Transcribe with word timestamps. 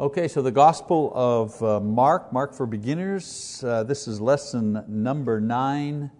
Okay, 0.00 0.28
so 0.28 0.40
the 0.40 0.50
Gospel 0.50 1.12
of 1.14 1.62
uh, 1.62 1.78
Mark, 1.78 2.32
Mark 2.32 2.54
for 2.54 2.64
Beginners. 2.64 3.62
Uh, 3.62 3.82
this 3.82 4.08
is 4.08 4.18
lesson 4.18 4.82
number 4.88 5.42
nine, 5.42 6.10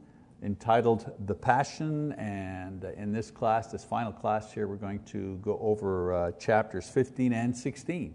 entitled 0.43 1.11
The 1.25 1.35
Passion. 1.35 2.13
And 2.19 2.85
in 2.85 3.11
this 3.11 3.31
class, 3.31 3.69
this 3.69 3.83
final 3.83 4.13
class 4.13 4.53
here, 4.53 4.69
we're 4.69 4.77
going 4.77 5.03
to 5.05 5.39
go 5.41 5.59
over 5.63 6.13
uh, 6.13 6.33
chapters 6.33 6.91
15 6.91 7.33
and 7.33 7.57
16 7.57 8.15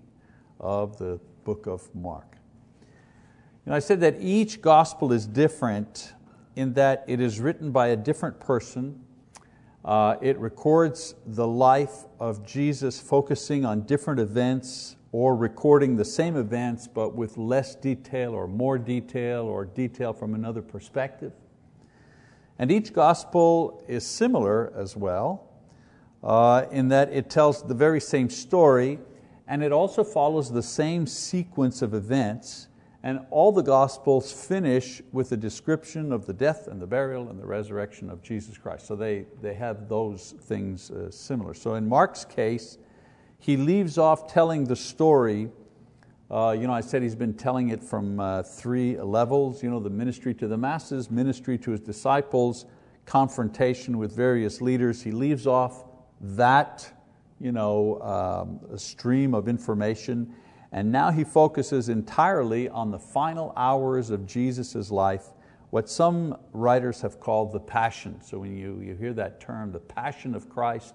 of 0.60 1.00
the 1.00 1.20
book 1.46 1.66
of 1.66 1.90
Mark. 1.96 2.38
You 3.66 3.72
know, 3.72 3.76
I 3.76 3.80
said 3.80 4.02
that 4.02 4.18
each 4.20 4.62
Gospel 4.62 5.12
is 5.12 5.26
different 5.26 6.14
in 6.56 6.74
that 6.74 7.06
it 7.08 7.20
is 7.20 7.40
written 7.40 7.72
by 7.72 7.88
a 7.88 7.96
different 7.96 8.40
person. 8.40 9.04
Uh, 9.84 10.18
it 10.22 10.38
records 10.38 11.16
the 11.26 11.48
life 11.48 12.06
of 12.20 12.46
Jesus, 12.46 13.00
focusing 13.00 13.66
on 13.66 13.82
different 13.82 14.20
events 14.20 14.96
or 15.18 15.34
recording 15.34 15.96
the 15.96 16.04
same 16.04 16.36
events 16.36 16.90
but 16.90 17.16
with 17.16 17.38
less 17.38 17.74
detail 17.74 18.34
or 18.34 18.48
more 18.48 18.78
detail 18.78 19.44
or 19.46 19.64
detail 19.64 20.12
from 20.12 20.36
another 20.36 20.62
perspective. 20.62 21.32
And 22.60 22.70
each 22.70 22.92
gospel 22.92 23.82
is 23.88 24.06
similar 24.06 24.74
as 24.76 24.98
well 24.98 25.48
uh, 26.22 26.66
in 26.70 26.90
that 26.90 27.14
it 27.14 27.30
tells 27.30 27.66
the 27.66 27.74
very 27.74 28.02
same 28.02 28.30
story 28.30 29.00
and 29.48 29.64
it 29.64 29.72
also 29.72 30.04
follows 30.04 30.52
the 30.52 30.62
same 30.62 31.08
sequence 31.08 31.82
of 31.82 31.94
events 31.94 32.68
and 33.02 33.22
all 33.32 33.54
the 33.54 33.64
Gospels 33.64 34.34
finish 34.34 35.02
with 35.14 35.32
a 35.32 35.38
description 35.38 36.12
of 36.12 36.26
the 36.26 36.34
death 36.34 36.68
and 36.68 36.82
the 36.82 36.88
burial 36.88 37.30
and 37.30 37.40
the 37.40 37.46
resurrection 37.46 38.10
of 38.10 38.22
Jesus 38.22 38.58
Christ. 38.58 38.86
So 38.86 38.98
they, 38.98 39.28
they 39.42 39.54
have 39.54 39.88
those 39.88 40.34
things 40.42 40.92
uh, 40.92 41.10
similar. 41.10 41.54
So 41.54 41.76
in 41.76 41.88
Mark's 41.88 42.26
case, 42.26 42.80
he 43.40 43.58
leaves 43.58 43.98
off 43.98 44.32
telling 44.32 44.66
the 44.66 44.76
story. 44.76 45.50
Uh, 46.30 46.56
you 46.58 46.68
know, 46.68 46.74
I 46.74 46.82
said 46.82 47.02
he's 47.02 47.16
been 47.16 47.36
telling 47.36 47.70
it 47.70 47.84
from 47.84 48.20
uh, 48.20 48.44
three 48.44 49.00
levels, 49.00 49.62
you 49.62 49.70
know, 49.70 49.80
the 49.80 49.90
ministry 49.90 50.34
to 50.36 50.48
the 50.48 50.58
masses, 50.58 51.12
ministry 51.12 51.58
to 51.60 51.72
his 51.72 51.80
disciples, 51.80 52.66
confrontation 53.06 53.98
with 53.98 54.16
various 54.16 54.62
leaders. 54.62 55.02
He 55.02 55.12
leaves 55.12 55.46
off 55.46 55.86
that 56.22 56.92
you 57.40 57.52
know, 57.52 58.02
um, 58.02 58.78
stream 58.78 59.34
of 59.34 59.48
information 59.48 60.34
and 60.76 60.92
now 60.92 61.10
he 61.10 61.24
focuses 61.24 61.88
entirely 61.88 62.68
on 62.68 62.92
the 62.92 63.00
final 63.00 63.54
hours 63.56 64.10
of 64.10 64.26
Jesus' 64.26 64.92
life, 64.92 65.28
what 65.70 65.90
some 65.90 66.38
writers 66.52 67.00
have 67.00 67.22
called 67.22 67.54
the 67.54 67.62
passion. 67.62 68.22
So 68.22 68.40
when 68.40 68.58
you, 68.58 68.82
you 68.82 68.94
hear 68.94 69.14
that 69.14 69.40
term, 69.40 69.72
the 69.72 69.80
passion 69.80 70.36
of 70.36 70.50
Christ, 70.50 70.94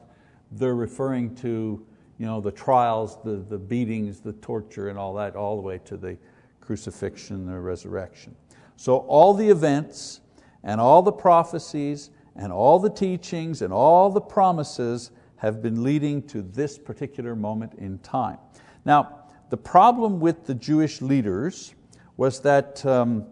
they're 0.53 0.75
referring 0.75 1.35
to 1.37 1.83
you 2.21 2.27
know, 2.27 2.39
the 2.39 2.53
trials, 2.53 3.17
the, 3.25 3.37
the 3.49 3.57
beatings, 3.57 4.21
the 4.21 4.35
torture, 4.35 4.91
and 4.91 4.99
all 4.99 5.15
that, 5.15 5.37
all 5.37 5.57
the 5.57 5.63
way 5.63 5.81
to 5.87 5.97
the 5.97 6.19
crucifixion, 6.61 7.47
the 7.47 7.59
resurrection. 7.59 8.37
So 8.77 8.99
all 8.99 9.33
the 9.33 9.49
events 9.49 10.21
and 10.63 10.83
all 10.83 11.01
the 11.01 11.13
prophecies 11.13 12.11
and 12.37 12.53
all 12.53 12.79
the 12.79 12.91
teachings 12.91 13.63
and 13.63 13.73
all 13.73 14.11
the 14.11 14.21
promises 14.21 15.13
have 15.37 15.63
been 15.63 15.83
leading 15.83 16.23
to 16.25 16.43
this 16.43 16.77
particular 16.77 17.35
moment 17.35 17.73
in 17.79 17.99
time. 18.01 18.37
Now, 18.85 19.21
the 19.49 19.57
problem 19.57 20.21
with 20.21 20.45
the 20.45 20.55
Jewish 20.55 21.01
leaders 21.01 21.75
was 22.19 22.41
that 22.41 22.85
um, 22.85 23.25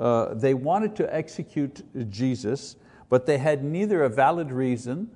uh, 0.00 0.34
they 0.34 0.54
wanted 0.54 0.96
to 0.96 1.14
execute 1.14 1.82
Jesus, 2.10 2.74
but 3.08 3.24
they 3.24 3.38
had 3.38 3.62
neither 3.62 4.02
a 4.02 4.08
valid 4.08 4.50
reason 4.50 5.10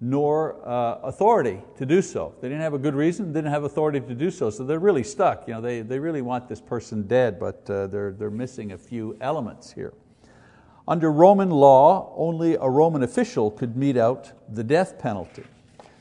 nor 0.00 0.56
uh, 0.66 1.00
authority 1.02 1.60
to 1.76 1.84
do 1.84 2.00
so. 2.00 2.34
They 2.40 2.48
didn't 2.48 2.62
have 2.62 2.74
a 2.74 2.78
good 2.78 2.94
reason, 2.94 3.32
didn't 3.32 3.50
have 3.50 3.64
authority 3.64 4.00
to 4.00 4.14
do 4.14 4.30
so, 4.30 4.48
so 4.50 4.64
they're 4.64 4.78
really 4.78 5.02
stuck. 5.04 5.46
You 5.46 5.54
know, 5.54 5.60
they, 5.60 5.82
they 5.82 5.98
really 5.98 6.22
want 6.22 6.48
this 6.48 6.60
person 6.60 7.06
dead, 7.06 7.38
but 7.38 7.68
uh, 7.68 7.86
they're, 7.88 8.12
they're 8.12 8.30
missing 8.30 8.72
a 8.72 8.78
few 8.78 9.16
elements 9.20 9.72
here. 9.72 9.92
Under 10.88 11.12
Roman 11.12 11.50
law, 11.50 12.14
only 12.16 12.54
a 12.54 12.68
Roman 12.68 13.02
official 13.02 13.50
could 13.50 13.76
mete 13.76 13.98
out 13.98 14.32
the 14.48 14.64
death 14.64 14.98
penalty. 14.98 15.44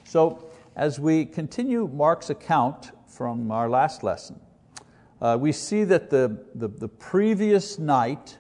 So 0.06 0.50
as 0.76 0.98
we 0.98 1.26
continue 1.26 1.88
Mark's 1.88 2.30
account 2.30 2.92
from 3.10 3.52
our 3.52 3.70
last 3.70 4.02
lesson. 4.02 4.40
Uh, 5.22 5.38
we 5.38 5.52
see 5.52 5.84
that 5.84 6.10
the, 6.10 6.46
the, 6.56 6.70
the 6.70 6.88
previous 6.88 7.78
night, 7.78 8.38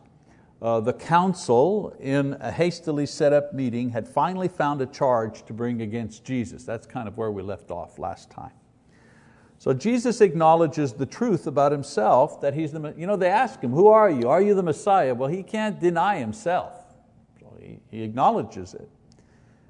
uh, 0.62 0.80
the 0.82 0.94
council, 0.94 1.96
in 2.00 2.36
a 2.42 2.52
hastily 2.52 3.06
set 3.06 3.32
up 3.32 3.54
meeting, 3.54 3.90
had 3.90 4.08
finally 4.08 4.50
found 4.50 4.82
a 4.82 4.86
charge 4.86 5.46
to 5.46 5.54
bring 5.54 5.82
against 5.82 6.26
Jesus. 6.26 6.66
That's 6.66 6.86
kind 6.86 7.08
of 7.08 7.18
where 7.18 7.32
we 7.32 7.42
left 7.42 7.72
off 7.72 7.98
last 7.98 8.30
time. 8.30 8.52
So 9.58 9.74
Jesus 9.74 10.22
acknowledges 10.22 10.94
the 10.94 11.06
truth 11.06 11.48
about 11.48 11.72
himself 11.72 12.40
that 12.42 12.54
he's 12.54 12.72
the, 12.72 12.94
you 12.98 13.08
know, 13.08 13.16
they 13.16 13.30
ask 13.30 13.62
him, 13.62 13.72
who 13.72 13.88
are 13.88 14.10
you? 14.10 14.30
Are 14.30 14.42
you 14.42 14.54
the 14.54 14.64
Messiah? 14.64 15.14
Well, 15.14 15.30
he 15.30 15.44
can't 15.44 15.80
deny 15.80 16.18
himself. 16.18 16.74
So 17.40 17.58
he, 17.62 17.80
he 17.92 18.04
acknowledges 18.04 18.74
it. 18.74 18.90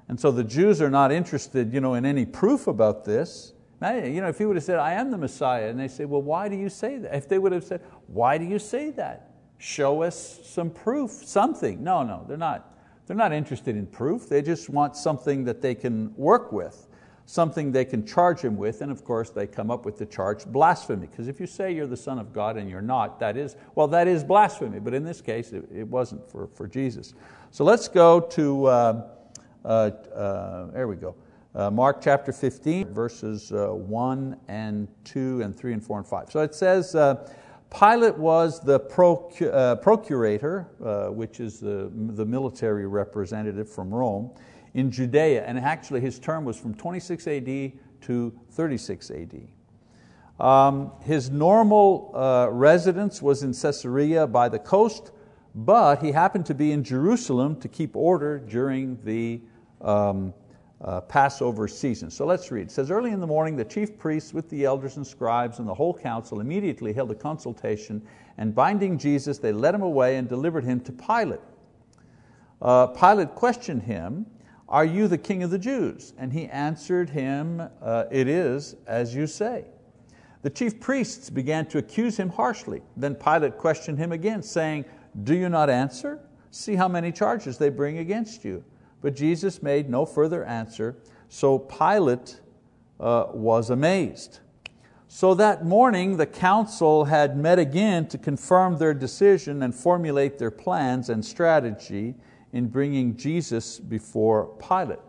And 0.08 0.18
so 0.18 0.30
the 0.30 0.44
Jews 0.44 0.80
are 0.80 0.90
not 0.90 1.12
interested 1.12 1.72
you 1.72 1.80
know, 1.80 1.94
in 1.94 2.04
any 2.04 2.24
proof 2.26 2.66
about 2.66 3.04
this. 3.04 3.52
You 3.82 4.20
know, 4.20 4.28
if 4.28 4.38
he 4.38 4.44
would 4.44 4.56
have 4.56 4.64
said, 4.64 4.78
I 4.78 4.92
am 4.94 5.10
the 5.10 5.18
Messiah, 5.18 5.68
and 5.68 5.80
they 5.80 5.88
say, 5.88 6.04
well, 6.04 6.20
why 6.20 6.48
do 6.48 6.56
you 6.56 6.68
say 6.68 6.98
that? 6.98 7.14
If 7.14 7.28
they 7.28 7.38
would 7.38 7.52
have 7.52 7.64
said, 7.64 7.80
why 8.08 8.36
do 8.36 8.44
you 8.44 8.58
say 8.58 8.90
that? 8.90 9.29
Show 9.60 10.02
us 10.02 10.40
some 10.42 10.70
proof, 10.70 11.10
something. 11.10 11.84
No, 11.84 12.02
no, 12.02 12.24
they're 12.26 12.38
not. 12.38 12.74
They're 13.06 13.16
not 13.16 13.30
interested 13.30 13.76
in 13.76 13.86
proof. 13.86 14.26
They 14.26 14.40
just 14.40 14.70
want 14.70 14.96
something 14.96 15.44
that 15.44 15.60
they 15.60 15.74
can 15.74 16.14
work 16.16 16.50
with, 16.50 16.88
something 17.26 17.70
they 17.70 17.84
can 17.84 18.06
charge 18.06 18.40
him 18.40 18.56
with, 18.56 18.80
and 18.80 18.90
of 18.90 19.04
course 19.04 19.28
they 19.28 19.46
come 19.46 19.70
up 19.70 19.84
with 19.84 19.98
the 19.98 20.06
charge 20.06 20.46
blasphemy. 20.46 21.08
Because 21.08 21.28
if 21.28 21.38
you 21.38 21.46
say 21.46 21.74
you're 21.74 21.86
the 21.86 21.96
Son 21.96 22.18
of 22.18 22.32
God 22.32 22.56
and 22.56 22.70
you're 22.70 22.80
not, 22.80 23.20
that 23.20 23.36
is, 23.36 23.56
well, 23.74 23.86
that 23.88 24.08
is 24.08 24.24
blasphemy. 24.24 24.78
But 24.78 24.94
in 24.94 25.04
this 25.04 25.20
case, 25.20 25.52
it, 25.52 25.68
it 25.70 25.86
wasn't 25.86 26.26
for, 26.30 26.46
for 26.54 26.66
Jesus. 26.66 27.12
So 27.50 27.62
let's 27.62 27.86
go 27.86 28.18
to, 28.20 28.64
uh, 28.64 29.08
uh, 29.62 29.68
uh, 29.68 30.70
there 30.70 30.88
we 30.88 30.96
go. 30.96 31.14
Uh, 31.54 31.70
Mark 31.70 32.00
chapter 32.00 32.32
15, 32.32 32.94
verses 32.94 33.52
uh, 33.52 33.66
1 33.66 34.36
and 34.48 34.88
2 35.04 35.42
and 35.42 35.54
3 35.54 35.74
and 35.74 35.84
4 35.84 35.98
and 35.98 36.06
5. 36.06 36.30
So 36.30 36.40
it 36.40 36.54
says, 36.54 36.94
uh, 36.94 37.28
Pilate 37.70 38.18
was 38.18 38.60
the 38.60 38.80
procu 38.80 39.52
uh, 39.52 39.76
procurator, 39.76 40.66
uh, 40.84 41.06
which 41.12 41.38
is 41.38 41.60
the, 41.60 41.90
the 41.94 42.26
military 42.26 42.86
representative 42.86 43.68
from 43.68 43.94
Rome, 43.94 44.30
in 44.74 44.90
Judea, 44.90 45.44
and 45.44 45.58
actually 45.58 46.00
his 46.00 46.18
term 46.18 46.44
was 46.44 46.58
from 46.58 46.74
26 46.74 47.26
AD 47.26 47.72
to 48.02 48.38
36 48.50 49.10
AD. 49.10 49.48
Um, 50.40 50.92
his 51.02 51.30
normal 51.30 52.12
uh, 52.14 52.48
residence 52.50 53.20
was 53.20 53.42
in 53.42 53.52
Caesarea 53.52 54.26
by 54.26 54.48
the 54.48 54.58
coast, 54.58 55.12
but 55.54 56.02
he 56.02 56.12
happened 56.12 56.46
to 56.46 56.54
be 56.54 56.72
in 56.72 56.82
Jerusalem 56.82 57.60
to 57.60 57.68
keep 57.68 57.94
order 57.94 58.38
during 58.38 58.98
the 59.04 59.42
um, 59.80 60.32
uh, 60.82 61.00
Passover 61.02 61.68
season. 61.68 62.10
So 62.10 62.24
let's 62.24 62.50
read. 62.50 62.68
It 62.68 62.70
says, 62.70 62.90
Early 62.90 63.10
in 63.10 63.20
the 63.20 63.26
morning, 63.26 63.56
the 63.56 63.64
chief 63.64 63.98
priests 63.98 64.32
with 64.32 64.48
the 64.48 64.64
elders 64.64 64.96
and 64.96 65.06
scribes 65.06 65.58
and 65.58 65.68
the 65.68 65.74
whole 65.74 65.92
council 65.92 66.40
immediately 66.40 66.92
held 66.92 67.10
a 67.10 67.14
consultation, 67.14 68.02
and 68.38 68.54
binding 68.54 68.96
Jesus, 68.96 69.38
they 69.38 69.52
led 69.52 69.74
him 69.74 69.82
away 69.82 70.16
and 70.16 70.28
delivered 70.28 70.64
him 70.64 70.80
to 70.80 70.92
Pilate. 70.92 71.40
Uh, 72.62 72.86
Pilate 72.88 73.34
questioned 73.34 73.82
him, 73.82 74.26
Are 74.68 74.84
you 74.84 75.08
the 75.08 75.18
king 75.18 75.42
of 75.42 75.50
the 75.50 75.58
Jews? 75.58 76.14
And 76.16 76.32
he 76.32 76.46
answered 76.46 77.10
him, 77.10 77.62
uh, 77.82 78.04
It 78.10 78.28
is 78.28 78.76
as 78.86 79.14
you 79.14 79.26
say. 79.26 79.66
The 80.42 80.50
chief 80.50 80.80
priests 80.80 81.28
began 81.28 81.66
to 81.66 81.78
accuse 81.78 82.16
him 82.16 82.30
harshly. 82.30 82.80
Then 82.96 83.14
Pilate 83.14 83.58
questioned 83.58 83.98
him 83.98 84.12
again, 84.12 84.42
saying, 84.42 84.86
Do 85.24 85.34
you 85.34 85.50
not 85.50 85.68
answer? 85.68 86.20
See 86.50 86.74
how 86.74 86.88
many 86.88 87.12
charges 87.12 87.58
they 87.58 87.68
bring 87.68 87.98
against 87.98 88.44
you. 88.44 88.64
But 89.00 89.16
Jesus 89.16 89.62
made 89.62 89.88
no 89.88 90.04
further 90.04 90.44
answer, 90.44 90.96
so 91.28 91.58
Pilate 91.58 92.40
uh, 92.98 93.26
was 93.32 93.70
amazed. 93.70 94.40
So 95.08 95.34
that 95.34 95.64
morning 95.64 96.18
the 96.18 96.26
council 96.26 97.06
had 97.06 97.36
met 97.36 97.58
again 97.58 98.06
to 98.08 98.18
confirm 98.18 98.78
their 98.78 98.94
decision 98.94 99.62
and 99.62 99.74
formulate 99.74 100.38
their 100.38 100.52
plans 100.52 101.08
and 101.08 101.24
strategy 101.24 102.14
in 102.52 102.68
bringing 102.68 103.16
Jesus 103.16 103.80
before 103.80 104.54
Pilate. 104.68 105.00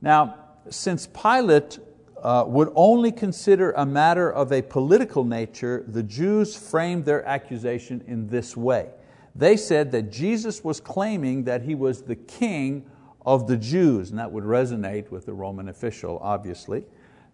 Now, 0.00 0.36
since 0.70 1.06
Pilate 1.06 1.78
uh, 2.22 2.44
would 2.46 2.72
only 2.74 3.12
consider 3.12 3.72
a 3.72 3.84
matter 3.84 4.32
of 4.32 4.52
a 4.52 4.62
political 4.62 5.24
nature, 5.24 5.84
the 5.86 6.02
Jews 6.02 6.56
framed 6.56 7.04
their 7.04 7.24
accusation 7.26 8.02
in 8.06 8.28
this 8.28 8.56
way. 8.56 8.88
They 9.34 9.56
said 9.56 9.92
that 9.92 10.10
Jesus 10.10 10.64
was 10.64 10.80
claiming 10.80 11.44
that 11.44 11.62
He 11.62 11.74
was 11.74 12.02
the 12.02 12.16
king 12.16 12.86
of 13.24 13.46
the 13.46 13.56
Jews, 13.56 14.10
and 14.10 14.18
that 14.18 14.30
would 14.32 14.44
resonate 14.44 15.10
with 15.10 15.26
the 15.26 15.32
Roman 15.32 15.68
official, 15.68 16.18
obviously, 16.22 16.84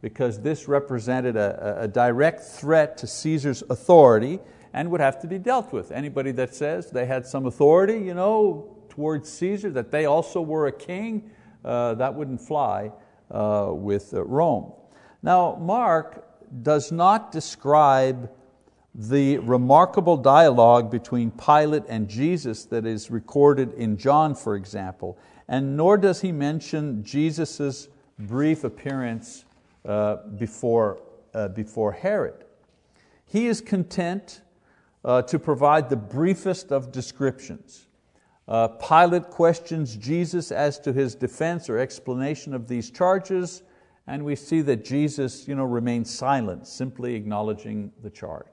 because 0.00 0.40
this 0.40 0.68
represented 0.68 1.36
a, 1.36 1.82
a 1.82 1.88
direct 1.88 2.42
threat 2.42 2.96
to 2.98 3.06
Caesar's 3.06 3.62
authority 3.68 4.38
and 4.72 4.90
would 4.90 5.00
have 5.00 5.20
to 5.20 5.26
be 5.26 5.38
dealt 5.38 5.72
with. 5.72 5.90
Anybody 5.90 6.32
that 6.32 6.54
says 6.54 6.90
they 6.90 7.06
had 7.06 7.26
some 7.26 7.46
authority 7.46 7.98
you 7.98 8.14
know, 8.14 8.76
towards 8.88 9.30
Caesar, 9.32 9.70
that 9.70 9.90
they 9.90 10.06
also 10.06 10.40
were 10.40 10.66
a 10.66 10.72
king, 10.72 11.30
uh, 11.64 11.94
that 11.94 12.14
wouldn't 12.14 12.40
fly 12.40 12.92
uh, 13.30 13.68
with 13.70 14.14
uh, 14.14 14.22
Rome. 14.24 14.72
Now, 15.22 15.56
Mark 15.60 16.26
does 16.62 16.90
not 16.90 17.32
describe 17.32 18.30
the 18.94 19.38
remarkable 19.38 20.16
dialogue 20.16 20.90
between 20.90 21.30
Pilate 21.30 21.84
and 21.88 22.08
Jesus 22.08 22.64
that 22.66 22.86
is 22.86 23.10
recorded 23.10 23.72
in 23.74 23.96
John, 23.96 24.34
for 24.34 24.56
example, 24.56 25.16
and 25.50 25.76
nor 25.76 25.98
does 25.98 26.20
he 26.20 26.30
mention 26.30 27.02
Jesus' 27.02 27.88
brief 28.20 28.62
appearance 28.62 29.44
uh, 29.84 30.18
before, 30.38 31.02
uh, 31.34 31.48
before 31.48 31.90
Herod. 31.90 32.44
He 33.26 33.48
is 33.48 33.60
content 33.60 34.42
uh, 35.04 35.22
to 35.22 35.38
provide 35.40 35.90
the 35.90 35.96
briefest 35.96 36.70
of 36.70 36.92
descriptions. 36.92 37.88
Uh, 38.46 38.68
Pilate 38.68 39.30
questions 39.30 39.96
Jesus 39.96 40.52
as 40.52 40.78
to 40.80 40.92
his 40.92 41.16
defense 41.16 41.68
or 41.68 41.78
explanation 41.78 42.54
of 42.54 42.68
these 42.68 42.88
charges, 42.90 43.62
and 44.06 44.24
we 44.24 44.36
see 44.36 44.60
that 44.62 44.84
Jesus 44.84 45.48
you 45.48 45.56
know, 45.56 45.64
remains 45.64 46.16
silent, 46.16 46.66
simply 46.68 47.16
acknowledging 47.16 47.90
the 48.02 48.10
charge. 48.10 48.46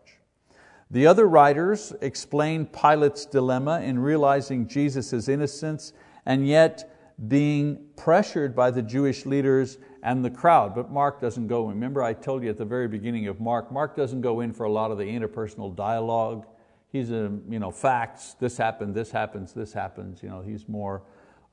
The 0.89 1.05
other 1.05 1.27
writers 1.27 1.93
explain 2.01 2.65
Pilate's 2.65 3.25
dilemma 3.25 3.81
in 3.81 3.99
realizing 3.99 4.67
Jesus' 4.67 5.27
innocence 5.27 5.93
and 6.27 6.45
yet 6.45 6.93
being 7.29 7.79
pressured 7.95 8.53
by 8.53 8.69
the 8.69 8.81
Jewish 8.81 9.25
leaders 9.25 9.79
and 10.03 10.23
the 10.23 10.29
crowd. 10.29 10.75
But 10.75 10.91
Mark 10.91 11.19
doesn't 11.19 11.47
go, 11.47 11.65
remember 11.65 12.03
I 12.03 12.13
told 12.13 12.43
you 12.43 12.49
at 12.49 12.57
the 12.57 12.65
very 12.65 12.87
beginning 12.87 13.27
of 13.27 13.39
Mark, 13.39 13.71
Mark 13.71 13.95
doesn't 13.95 14.21
go 14.21 14.41
in 14.41 14.53
for 14.53 14.65
a 14.65 14.71
lot 14.71 14.91
of 14.91 14.99
the 14.99 15.05
interpersonal 15.05 15.75
dialogue. 15.75 16.45
He's 16.91 17.11
a, 17.11 17.31
you 17.49 17.59
know, 17.59 17.71
facts, 17.71 18.35
this 18.39 18.57
happened, 18.57 18.93
this 18.93 19.09
happens, 19.09 19.53
this 19.53 19.73
happens. 19.73 20.21
You 20.21 20.29
know, 20.29 20.41
he's 20.41 20.67
more 20.67 21.01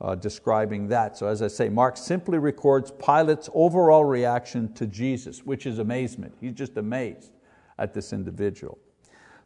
uh, 0.00 0.16
describing 0.16 0.88
that. 0.88 1.16
So 1.16 1.28
as 1.28 1.40
I 1.40 1.48
say, 1.48 1.68
Mark 1.68 1.96
simply 1.96 2.38
records 2.38 2.90
Pilate's 2.90 3.48
overall 3.54 4.04
reaction 4.04 4.72
to 4.74 4.86
Jesus, 4.88 5.44
which 5.44 5.66
is 5.66 5.78
amazement. 5.78 6.34
He's 6.40 6.52
just 6.52 6.76
amazed 6.76 7.30
at 7.78 7.94
this 7.94 8.12
individual. 8.12 8.78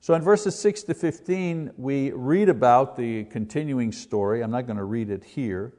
So 0.00 0.14
in 0.14 0.22
verses 0.22 0.56
6 0.58 0.84
to 0.84 0.94
15, 0.94 1.72
we 1.76 2.12
read 2.12 2.48
about 2.48 2.96
the 2.96 3.24
continuing 3.24 3.90
story. 3.90 4.42
I'm 4.42 4.50
not 4.50 4.66
going 4.66 4.76
to 4.76 4.84
read 4.84 5.10
it 5.10 5.24
here. 5.24 5.74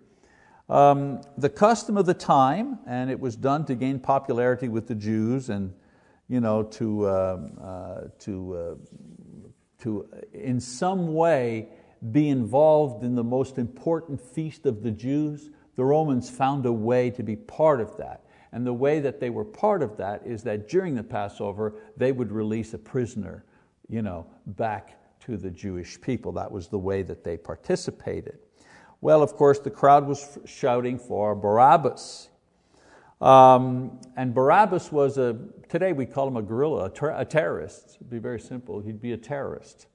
Um, 0.67 1.21
the 1.37 1.49
custom 1.49 1.97
of 1.97 2.05
the 2.05 2.13
time, 2.13 2.79
and 2.85 3.09
it 3.09 3.19
was 3.19 3.35
done 3.35 3.65
to 3.65 3.75
gain 3.75 3.99
popularity 3.99 4.67
with 4.67 4.87
the 4.87 4.95
Jews 4.95 5.49
and 5.49 5.73
you 6.29 6.39
know, 6.39 6.63
to, 6.63 7.05
uh, 7.07 7.39
uh, 7.59 8.01
to, 8.19 8.55
uh, 8.55 8.97
to 9.81 10.07
in 10.31 10.59
some 10.59 11.13
way 11.15 11.69
be 12.11 12.29
involved 12.29 13.03
in 13.03 13.15
the 13.15 13.23
most 13.23 13.57
important 13.57 14.21
feast 14.21 14.65
of 14.65 14.83
the 14.83 14.91
Jews, 14.91 15.49
the 15.75 15.83
Romans 15.83 16.29
found 16.29 16.65
a 16.65 16.71
way 16.71 17.09
to 17.09 17.23
be 17.23 17.35
part 17.35 17.81
of 17.81 17.97
that. 17.97 18.25
And 18.51 18.65
the 18.65 18.73
way 18.73 18.99
that 18.99 19.19
they 19.19 19.29
were 19.29 19.45
part 19.45 19.81
of 19.81 19.97
that 19.97 20.21
is 20.25 20.43
that 20.43 20.69
during 20.69 20.95
the 20.95 21.03
Passover, 21.03 21.73
they 21.97 22.11
would 22.11 22.31
release 22.31 22.73
a 22.73 22.77
prisoner 22.77 23.43
you 23.89 24.01
know, 24.01 24.25
back 24.45 24.97
to 25.21 25.37
the 25.37 25.49
Jewish 25.49 25.99
people. 25.99 26.31
That 26.33 26.51
was 26.51 26.67
the 26.67 26.79
way 26.79 27.01
that 27.03 27.23
they 27.23 27.37
participated. 27.37 28.39
Well, 29.01 29.21
of 29.23 29.33
course, 29.33 29.59
the 29.59 29.69
crowd 29.69 30.07
was 30.07 30.37
shouting 30.45 30.99
for 30.99 31.35
Barabbas. 31.35 32.29
Um, 33.21 33.99
and 34.15 34.33
Barabbas 34.33 34.91
was 34.91 35.17
a, 35.17 35.37
today 35.67 35.93
we 35.93 36.05
call 36.05 36.27
him 36.27 36.37
a 36.37 36.41
guerrilla, 36.41 36.85
a, 36.85 36.89
ter- 36.89 37.15
a 37.15 37.25
terrorist. 37.25 37.95
It'd 37.95 38.09
be 38.09 38.19
very 38.19 38.39
simple, 38.39 38.79
he'd 38.79 39.01
be 39.01 39.13
a 39.13 39.17
terrorist. 39.17 39.87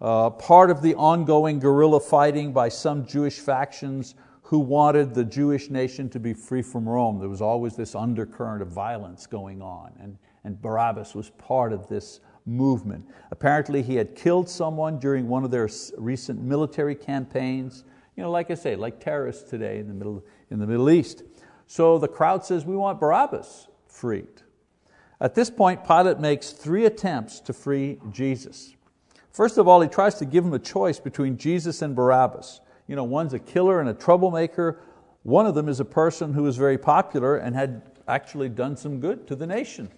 Uh, 0.00 0.30
part 0.30 0.70
of 0.70 0.82
the 0.82 0.94
ongoing 0.96 1.58
guerrilla 1.58 2.00
fighting 2.00 2.52
by 2.52 2.68
some 2.68 3.06
Jewish 3.06 3.38
factions 3.38 4.14
who 4.42 4.58
wanted 4.58 5.14
the 5.14 5.24
Jewish 5.24 5.70
nation 5.70 6.08
to 6.10 6.20
be 6.20 6.32
free 6.32 6.62
from 6.62 6.88
Rome. 6.88 7.18
There 7.18 7.28
was 7.28 7.42
always 7.42 7.74
this 7.74 7.94
undercurrent 7.94 8.62
of 8.62 8.68
violence 8.68 9.26
going 9.26 9.62
on, 9.62 9.92
and, 10.00 10.18
and 10.44 10.60
Barabbas 10.60 11.14
was 11.14 11.30
part 11.30 11.72
of 11.72 11.88
this 11.88 12.20
movement. 12.46 13.04
Apparently 13.30 13.82
he 13.82 13.96
had 13.96 14.14
killed 14.14 14.48
someone 14.48 14.98
during 14.98 15.28
one 15.28 15.44
of 15.44 15.50
their 15.50 15.68
recent 15.98 16.40
military 16.40 16.94
campaigns, 16.94 17.84
you 18.16 18.22
know, 18.22 18.30
like 18.30 18.50
I 18.50 18.54
say, 18.54 18.76
like 18.76 19.00
terrorists 19.00 19.50
today 19.50 19.78
in 19.78 19.88
the 19.88 19.94
Middle, 19.94 20.24
in 20.50 20.58
the 20.58 20.66
Middle 20.66 20.88
East. 20.88 21.24
So 21.66 21.98
the 21.98 22.08
crowd 22.08 22.44
says, 22.44 22.64
we 22.64 22.76
want 22.76 23.00
Barabbas 23.00 23.68
freed. 23.88 24.42
At 25.20 25.34
this 25.34 25.50
point, 25.50 25.86
Pilate 25.86 26.20
makes 26.20 26.52
three 26.52 26.84
attempts 26.84 27.40
to 27.40 27.52
free 27.52 27.98
Jesus. 28.10 28.74
First 29.32 29.58
of 29.58 29.66
all, 29.66 29.80
he 29.80 29.88
tries 29.88 30.14
to 30.16 30.24
give 30.24 30.44
him 30.44 30.54
a 30.54 30.58
choice 30.58 31.00
between 31.00 31.36
Jesus 31.36 31.82
and 31.82 31.94
Barabbas. 31.94 32.60
You 32.86 32.96
know, 32.96 33.04
one's 33.04 33.34
a 33.34 33.38
killer 33.38 33.80
and 33.80 33.88
a 33.88 33.94
troublemaker. 33.94 34.80
One 35.24 35.46
of 35.46 35.54
them 35.54 35.68
is 35.68 35.80
a 35.80 35.84
person 35.84 36.32
who 36.32 36.46
is 36.46 36.56
very 36.56 36.78
popular 36.78 37.36
and 37.36 37.56
had 37.56 37.82
actually 38.06 38.48
done 38.48 38.76
some 38.76 39.00
good 39.00 39.26
to 39.26 39.34
the 39.34 39.46
nation. 39.46 39.90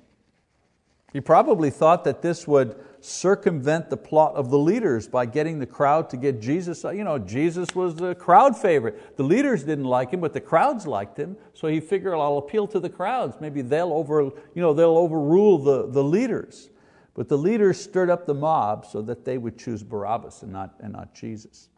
He 1.12 1.20
probably 1.20 1.70
thought 1.70 2.04
that 2.04 2.20
this 2.20 2.46
would 2.46 2.76
circumvent 3.00 3.88
the 3.88 3.96
plot 3.96 4.34
of 4.34 4.50
the 4.50 4.58
leaders 4.58 5.08
by 5.08 5.24
getting 5.24 5.58
the 5.58 5.66
crowd 5.66 6.10
to 6.10 6.16
get 6.16 6.40
Jesus. 6.40 6.84
You 6.84 7.04
know, 7.04 7.18
Jesus 7.18 7.74
was 7.74 7.94
the 7.94 8.14
crowd 8.14 8.56
favorite. 8.56 9.16
The 9.16 9.22
leaders 9.22 9.64
didn't 9.64 9.84
like 9.84 10.10
him, 10.10 10.20
but 10.20 10.32
the 10.32 10.40
crowds 10.40 10.86
liked 10.86 11.16
him. 11.16 11.36
So 11.54 11.68
he 11.68 11.80
figured, 11.80 12.12
I'll 12.12 12.38
appeal 12.38 12.66
to 12.68 12.80
the 12.80 12.90
crowds. 12.90 13.36
Maybe 13.40 13.62
they'll, 13.62 13.92
over, 13.92 14.22
you 14.22 14.32
know, 14.62 14.74
they'll 14.74 14.98
overrule 14.98 15.58
the, 15.58 15.88
the 15.88 16.04
leaders. 16.04 16.70
But 17.14 17.28
the 17.28 17.38
leaders 17.38 17.80
stirred 17.80 18.10
up 18.10 18.26
the 18.26 18.34
mob 18.34 18.84
so 18.84 19.00
that 19.02 19.24
they 19.24 19.38
would 19.38 19.58
choose 19.58 19.82
Barabbas 19.82 20.42
and 20.42 20.52
not, 20.52 20.74
and 20.80 20.92
not 20.92 21.14
Jesus. 21.14 21.68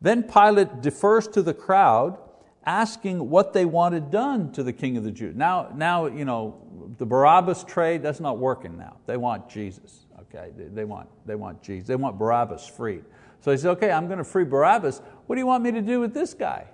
Then 0.00 0.22
Pilate 0.22 0.82
defers 0.82 1.28
to 1.28 1.42
the 1.42 1.54
crowd 1.54 2.18
asking 2.64 3.28
what 3.28 3.52
they 3.52 3.64
wanted 3.64 4.10
done 4.10 4.52
to 4.52 4.62
the 4.62 4.72
king 4.72 4.96
of 4.96 5.04
the 5.04 5.10
Jews. 5.10 5.34
Now, 5.34 5.70
now 5.74 6.06
you 6.06 6.24
know, 6.24 6.60
the 6.98 7.06
Barabbas 7.06 7.64
trade, 7.64 8.02
that's 8.02 8.20
not 8.20 8.38
working 8.38 8.78
now. 8.78 8.96
They 9.06 9.16
want 9.16 9.48
Jesus. 9.48 10.06
Okay? 10.20 10.50
They, 10.56 10.84
want, 10.84 11.08
they 11.26 11.34
want 11.34 11.62
Jesus. 11.62 11.88
They 11.88 11.96
want 11.96 12.18
Barabbas 12.18 12.66
freed. 12.66 13.04
So 13.40 13.50
he 13.50 13.56
said, 13.56 13.70
okay, 13.72 13.90
I'm 13.90 14.06
going 14.06 14.18
to 14.18 14.24
free 14.24 14.44
Barabbas. 14.44 15.02
What 15.26 15.36
do 15.36 15.40
you 15.40 15.46
want 15.46 15.64
me 15.64 15.72
to 15.72 15.82
do 15.82 16.00
with 16.00 16.14
this 16.14 16.32
guy? 16.34 16.66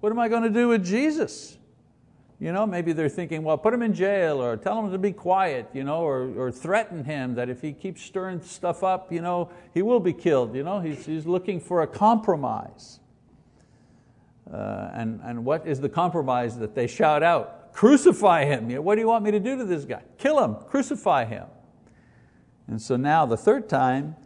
What 0.00 0.10
am 0.10 0.18
I 0.18 0.28
going 0.28 0.42
to 0.42 0.50
do 0.50 0.68
with 0.68 0.84
Jesus? 0.84 1.56
You 2.38 2.52
know, 2.52 2.66
maybe 2.66 2.92
they're 2.92 3.08
thinking, 3.08 3.42
well, 3.42 3.56
put 3.56 3.72
him 3.72 3.80
in 3.80 3.94
jail 3.94 4.42
or 4.42 4.56
tell 4.58 4.84
him 4.84 4.92
to 4.92 4.98
be 4.98 5.12
quiet, 5.12 5.70
you 5.72 5.84
know, 5.84 6.02
or, 6.02 6.30
or 6.36 6.52
threaten 6.52 7.04
him 7.04 7.34
that 7.36 7.48
if 7.48 7.62
he 7.62 7.72
keeps 7.72 8.02
stirring 8.02 8.42
stuff 8.42 8.84
up, 8.84 9.10
you 9.10 9.22
know, 9.22 9.50
he 9.72 9.80
will 9.80 10.00
be 10.00 10.12
killed. 10.12 10.54
You 10.54 10.62
know? 10.62 10.80
He's, 10.80 11.06
he's 11.06 11.26
looking 11.26 11.60
for 11.60 11.82
a 11.82 11.86
compromise. 11.86 13.00
Uh, 14.52 14.90
and, 14.94 15.20
and 15.24 15.44
what 15.44 15.66
is 15.66 15.80
the 15.80 15.88
compromise 15.88 16.58
that 16.58 16.74
they 16.74 16.86
shout 16.86 17.22
out? 17.22 17.72
Crucify 17.72 18.44
him. 18.44 18.70
What 18.82 18.94
do 18.94 19.00
you 19.00 19.08
want 19.08 19.24
me 19.24 19.30
to 19.32 19.40
do 19.40 19.56
to 19.56 19.64
this 19.64 19.84
guy? 19.84 20.02
Kill 20.18 20.42
him, 20.42 20.56
crucify 20.68 21.24
him. 21.24 21.46
And 22.68 22.80
so 22.80 22.96
now, 22.96 23.26
the 23.26 23.36
third 23.36 23.68
time, 23.68 24.16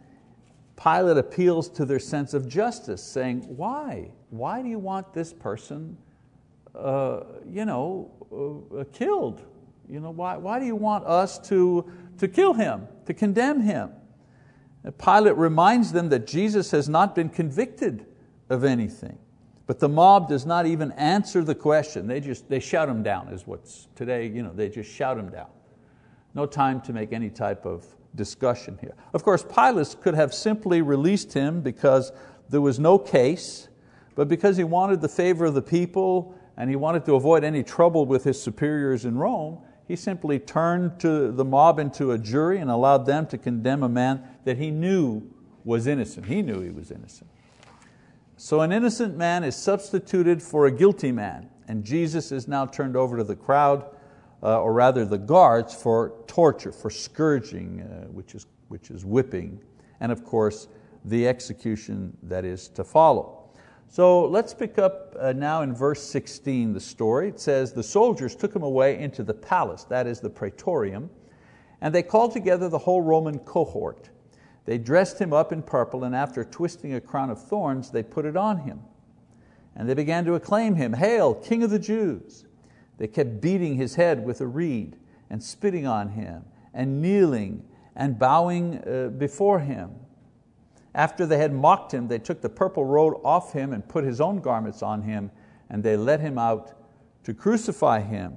Pilate 0.81 1.17
appeals 1.17 1.69
to 1.69 1.85
their 1.85 1.99
sense 1.99 2.33
of 2.33 2.47
justice, 2.47 3.03
saying, 3.03 3.41
Why? 3.55 4.11
Why 4.29 4.61
do 4.61 4.69
you 4.69 4.79
want 4.79 5.13
this 5.13 5.31
person 5.33 5.97
uh, 6.73 7.21
you 7.47 7.65
know, 7.65 8.11
uh, 8.79 8.83
killed? 8.93 9.45
You 9.89 9.99
know, 9.99 10.11
why, 10.11 10.37
why 10.37 10.59
do 10.59 10.65
you 10.65 10.75
want 10.75 11.05
us 11.05 11.37
to, 11.49 11.91
to 12.17 12.27
kill 12.27 12.53
him, 12.53 12.87
to 13.05 13.13
condemn 13.13 13.61
him? 13.61 13.91
And 14.83 14.97
Pilate 14.97 15.35
reminds 15.35 15.91
them 15.91 16.09
that 16.09 16.25
Jesus 16.25 16.71
has 16.71 16.87
not 16.87 17.13
been 17.13 17.29
convicted 17.29 18.05
of 18.49 18.63
anything. 18.63 19.17
But 19.71 19.79
the 19.79 19.87
mob 19.87 20.27
does 20.27 20.45
not 20.45 20.65
even 20.65 20.91
answer 20.91 21.45
the 21.45 21.55
question. 21.55 22.05
They 22.05 22.19
just 22.19 22.49
they 22.49 22.59
shout 22.59 22.89
him 22.89 23.03
down, 23.03 23.29
is 23.29 23.47
what's 23.47 23.87
today, 23.95 24.27
you 24.27 24.43
know, 24.43 24.51
they 24.53 24.67
just 24.67 24.91
shout 24.91 25.17
him 25.17 25.29
down. 25.29 25.47
No 26.33 26.45
time 26.45 26.81
to 26.81 26.91
make 26.91 27.13
any 27.13 27.29
type 27.29 27.65
of 27.65 27.85
discussion 28.13 28.77
here. 28.81 28.93
Of 29.13 29.23
course, 29.23 29.45
Pilate 29.45 29.95
could 30.01 30.13
have 30.13 30.33
simply 30.33 30.81
released 30.81 31.31
him 31.31 31.61
because 31.61 32.11
there 32.49 32.59
was 32.59 32.79
no 32.79 32.99
case, 32.99 33.69
but 34.13 34.27
because 34.27 34.57
he 34.57 34.65
wanted 34.65 34.99
the 34.99 35.07
favor 35.07 35.45
of 35.45 35.53
the 35.53 35.61
people 35.61 36.37
and 36.57 36.69
he 36.69 36.75
wanted 36.75 37.05
to 37.05 37.15
avoid 37.15 37.45
any 37.45 37.63
trouble 37.63 38.05
with 38.05 38.25
his 38.25 38.43
superiors 38.43 39.05
in 39.05 39.17
Rome, 39.17 39.57
he 39.87 39.95
simply 39.95 40.37
turned 40.37 40.99
to 40.99 41.31
the 41.31 41.45
mob 41.45 41.79
into 41.79 42.11
a 42.11 42.17
jury 42.17 42.57
and 42.57 42.69
allowed 42.69 43.05
them 43.05 43.25
to 43.27 43.37
condemn 43.37 43.83
a 43.83 43.89
man 43.89 44.21
that 44.43 44.57
he 44.57 44.69
knew 44.69 45.23
was 45.63 45.87
innocent. 45.87 46.25
He 46.25 46.41
knew 46.41 46.59
he 46.59 46.71
was 46.71 46.91
innocent. 46.91 47.29
So 48.43 48.61
an 48.61 48.71
innocent 48.71 49.15
man 49.15 49.43
is 49.43 49.55
substituted 49.55 50.41
for 50.41 50.65
a 50.65 50.71
guilty 50.71 51.11
man, 51.11 51.47
and 51.67 51.83
Jesus 51.83 52.31
is 52.31 52.47
now 52.47 52.65
turned 52.65 52.95
over 52.95 53.17
to 53.17 53.23
the 53.23 53.35
crowd, 53.35 53.85
uh, 54.41 54.59
or 54.63 54.73
rather 54.73 55.05
the 55.05 55.19
guards, 55.19 55.75
for 55.75 56.15
torture, 56.25 56.71
for 56.71 56.89
scourging, 56.89 57.81
uh, 57.81 58.07
which, 58.07 58.33
is, 58.33 58.47
which 58.69 58.89
is 58.89 59.05
whipping, 59.05 59.61
and 59.99 60.11
of 60.11 60.25
course 60.25 60.69
the 61.05 61.27
execution 61.27 62.17
that 62.23 62.43
is 62.43 62.67
to 62.69 62.83
follow. 62.83 63.47
So 63.89 64.25
let's 64.25 64.55
pick 64.55 64.79
up 64.79 65.15
uh, 65.19 65.33
now 65.33 65.61
in 65.61 65.75
verse 65.75 66.01
16 66.01 66.73
the 66.73 66.79
story. 66.79 67.29
It 67.29 67.39
says, 67.39 67.73
The 67.73 67.83
soldiers 67.83 68.35
took 68.35 68.55
him 68.55 68.63
away 68.63 68.97
into 68.97 69.21
the 69.21 69.35
palace, 69.35 69.83
that 69.83 70.07
is 70.07 70.19
the 70.19 70.31
praetorium, 70.31 71.11
and 71.79 71.93
they 71.93 72.01
called 72.01 72.31
together 72.31 72.69
the 72.69 72.79
whole 72.79 73.03
Roman 73.03 73.37
cohort. 73.37 74.09
They 74.65 74.77
dressed 74.77 75.19
him 75.19 75.33
up 75.33 75.51
in 75.51 75.63
purple, 75.63 76.03
and 76.03 76.15
after 76.15 76.43
twisting 76.43 76.93
a 76.93 77.01
crown 77.01 77.29
of 77.29 77.43
thorns, 77.43 77.91
they 77.91 78.03
put 78.03 78.25
it 78.25 78.37
on 78.37 78.59
him. 78.59 78.81
And 79.75 79.89
they 79.89 79.93
began 79.93 80.25
to 80.25 80.35
acclaim 80.35 80.75
him, 80.75 80.93
Hail, 80.93 81.33
King 81.33 81.63
of 81.63 81.69
the 81.69 81.79
Jews! 81.79 82.45
They 82.97 83.07
kept 83.07 83.41
beating 83.41 83.75
his 83.75 83.95
head 83.95 84.23
with 84.23 84.41
a 84.41 84.47
reed 84.47 84.97
and 85.29 85.41
spitting 85.41 85.87
on 85.87 86.09
him 86.09 86.45
and 86.73 87.01
kneeling 87.01 87.65
and 87.95 88.19
bowing 88.19 88.77
uh, 88.87 89.09
before 89.09 89.59
him. 89.59 89.91
After 90.93 91.25
they 91.25 91.37
had 91.37 91.53
mocked 91.53 91.93
him, 91.93 92.07
they 92.07 92.19
took 92.19 92.41
the 92.41 92.49
purple 92.49 92.85
robe 92.85 93.21
off 93.23 93.53
him 93.53 93.73
and 93.73 93.87
put 93.87 94.03
his 94.03 94.21
own 94.21 94.39
garments 94.39 94.83
on 94.83 95.01
him, 95.01 95.31
and 95.69 95.81
they 95.83 95.97
led 95.97 96.19
him 96.19 96.37
out 96.37 96.73
to 97.23 97.33
crucify 97.33 98.01
him. 98.01 98.35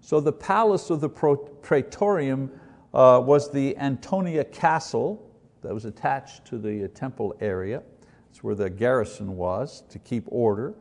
So 0.00 0.20
the 0.20 0.32
palace 0.32 0.88
of 0.88 1.00
the 1.00 1.08
praetorium 1.08 2.50
uh, 2.94 3.20
was 3.24 3.50
the 3.50 3.76
Antonia 3.76 4.44
Castle 4.44 5.25
that 5.66 5.74
was 5.74 5.84
attached 5.84 6.44
to 6.46 6.58
the 6.58 6.88
temple 6.88 7.36
area. 7.40 7.82
It's 8.30 8.44
where 8.44 8.54
the 8.54 8.70
garrison 8.70 9.36
was 9.36 9.82
to 9.90 9.98
keep 9.98 10.24
order. 10.28 10.74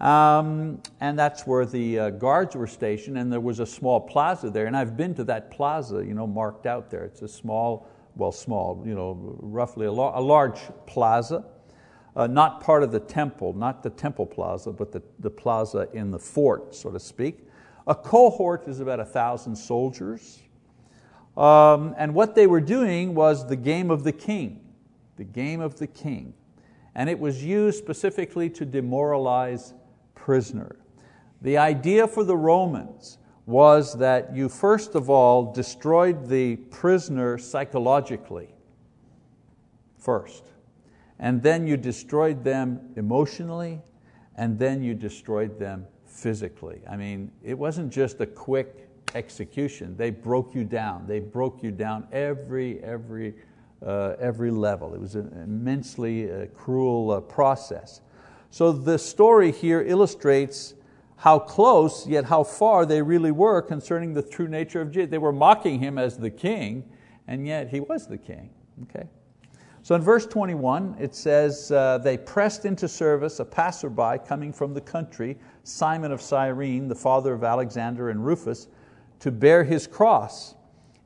Um, 0.00 0.82
and 1.00 1.18
that's 1.18 1.46
where 1.46 1.66
the 1.66 1.98
uh, 1.98 2.10
guards 2.10 2.56
were 2.56 2.66
stationed, 2.66 3.18
and 3.18 3.30
there 3.30 3.40
was 3.40 3.60
a 3.60 3.66
small 3.66 4.00
plaza 4.00 4.50
there. 4.50 4.66
And 4.66 4.76
I've 4.76 4.96
been 4.96 5.14
to 5.14 5.24
that 5.24 5.50
plaza, 5.50 6.04
you 6.04 6.14
know, 6.14 6.26
marked 6.26 6.66
out 6.66 6.90
there. 6.90 7.04
It's 7.04 7.22
a 7.22 7.28
small, 7.28 7.86
well, 8.16 8.32
small, 8.32 8.82
you 8.86 8.94
know, 8.94 9.36
roughly 9.40 9.86
a, 9.86 9.90
a 9.90 9.92
large 9.92 10.60
plaza, 10.86 11.44
uh, 12.16 12.26
not 12.26 12.62
part 12.62 12.82
of 12.82 12.92
the 12.92 13.00
temple, 13.00 13.52
not 13.52 13.82
the 13.82 13.90
temple 13.90 14.26
plaza, 14.26 14.72
but 14.72 14.90
the, 14.90 15.02
the 15.18 15.30
plaza 15.30 15.86
in 15.92 16.10
the 16.10 16.18
fort, 16.18 16.74
so 16.74 16.90
to 16.90 16.98
speak. 16.98 17.46
A 17.86 17.94
cohort 17.94 18.66
is 18.66 18.80
about 18.80 19.00
a 19.00 19.04
thousand 19.04 19.54
soldiers. 19.54 20.40
Um, 21.40 21.94
and 21.96 22.14
what 22.14 22.34
they 22.34 22.46
were 22.46 22.60
doing 22.60 23.14
was 23.14 23.48
the 23.48 23.56
game 23.56 23.90
of 23.90 24.04
the 24.04 24.12
king, 24.12 24.60
the 25.16 25.24
game 25.24 25.62
of 25.62 25.78
the 25.78 25.86
king. 25.86 26.34
And 26.94 27.08
it 27.08 27.18
was 27.18 27.42
used 27.42 27.78
specifically 27.78 28.50
to 28.50 28.66
demoralize 28.66 29.72
prisoner. 30.14 30.76
The 31.40 31.56
idea 31.56 32.06
for 32.06 32.24
the 32.24 32.36
Romans 32.36 33.16
was 33.46 33.96
that 33.96 34.36
you 34.36 34.50
first 34.50 34.94
of 34.94 35.08
all 35.08 35.50
destroyed 35.50 36.28
the 36.28 36.56
prisoner 36.56 37.38
psychologically, 37.38 38.50
first. 39.98 40.44
And 41.18 41.42
then 41.42 41.66
you 41.66 41.78
destroyed 41.78 42.44
them 42.44 42.80
emotionally, 42.96 43.80
and 44.36 44.58
then 44.58 44.82
you 44.82 44.94
destroyed 44.94 45.58
them 45.58 45.86
physically. 46.04 46.82
I 46.86 46.98
mean, 46.98 47.32
it 47.42 47.58
wasn't 47.58 47.90
just 47.90 48.20
a 48.20 48.26
quick 48.26 48.89
execution. 49.14 49.96
They 49.96 50.10
broke 50.10 50.54
you 50.54 50.64
down. 50.64 51.06
They 51.06 51.20
broke 51.20 51.62
you 51.62 51.70
down 51.70 52.06
every, 52.12 52.82
every, 52.82 53.34
uh, 53.84 54.14
every 54.18 54.50
level. 54.50 54.94
It 54.94 55.00
was 55.00 55.14
an 55.14 55.32
immensely 55.42 56.30
uh, 56.30 56.46
cruel 56.46 57.10
uh, 57.10 57.20
process. 57.20 58.00
So 58.50 58.72
the 58.72 58.98
story 58.98 59.52
here 59.52 59.82
illustrates 59.82 60.74
how 61.16 61.38
close, 61.38 62.06
yet 62.06 62.24
how 62.24 62.42
far 62.42 62.86
they 62.86 63.02
really 63.02 63.30
were 63.30 63.60
concerning 63.60 64.14
the 64.14 64.22
true 64.22 64.48
nature 64.48 64.80
of 64.80 64.90
Jesus. 64.90 65.10
They 65.10 65.18
were 65.18 65.32
mocking 65.32 65.78
him 65.78 65.98
as 65.98 66.16
the 66.16 66.30
king, 66.30 66.84
and 67.28 67.46
yet 67.46 67.68
he 67.68 67.80
was 67.80 68.06
the 68.06 68.18
king. 68.18 68.50
Okay? 68.84 69.06
So 69.82 69.94
in 69.94 70.02
verse 70.02 70.26
21, 70.26 70.96
it 70.98 71.14
says, 71.14 71.70
uh, 71.72 71.98
They 71.98 72.16
pressed 72.18 72.64
into 72.64 72.88
service 72.88 73.40
a 73.40 73.44
passerby 73.44 74.18
coming 74.26 74.52
from 74.52 74.74
the 74.74 74.80
country, 74.80 75.38
Simon 75.62 76.12
of 76.12 76.20
Cyrene, 76.20 76.88
the 76.88 76.94
father 76.94 77.32
of 77.32 77.44
Alexander 77.44 78.10
and 78.10 78.24
Rufus, 78.24 78.68
to 79.20 79.30
bear 79.30 79.64
his 79.64 79.86
cross. 79.86 80.54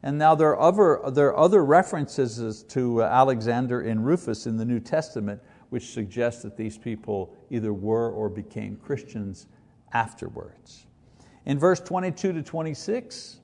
And 0.03 0.19
now 0.19 0.35
there 0.35 0.51
are 0.51 0.61
other, 0.61 1.01
there 1.11 1.29
are 1.29 1.39
other 1.39 1.65
references 1.65 2.63
to 2.65 3.03
Alexander 3.03 3.81
and 3.83 4.05
Rufus 4.05 4.47
in 4.47 4.57
the 4.57 4.65
New 4.65 4.81
Testament, 4.81 5.41
which 5.71 5.93
suggests 5.93 6.43
that 6.43 6.57
these 6.57 6.79
people 6.79 7.35
either 7.51 7.73
were 7.73 8.11
or 8.11 8.29
became 8.29 8.77
Christians 8.77 9.47
afterwards. 9.93 10.87
In 11.47 11.59
verse 11.59 11.81
22 11.81 12.33
to 12.33 12.43
26, 12.43 13.41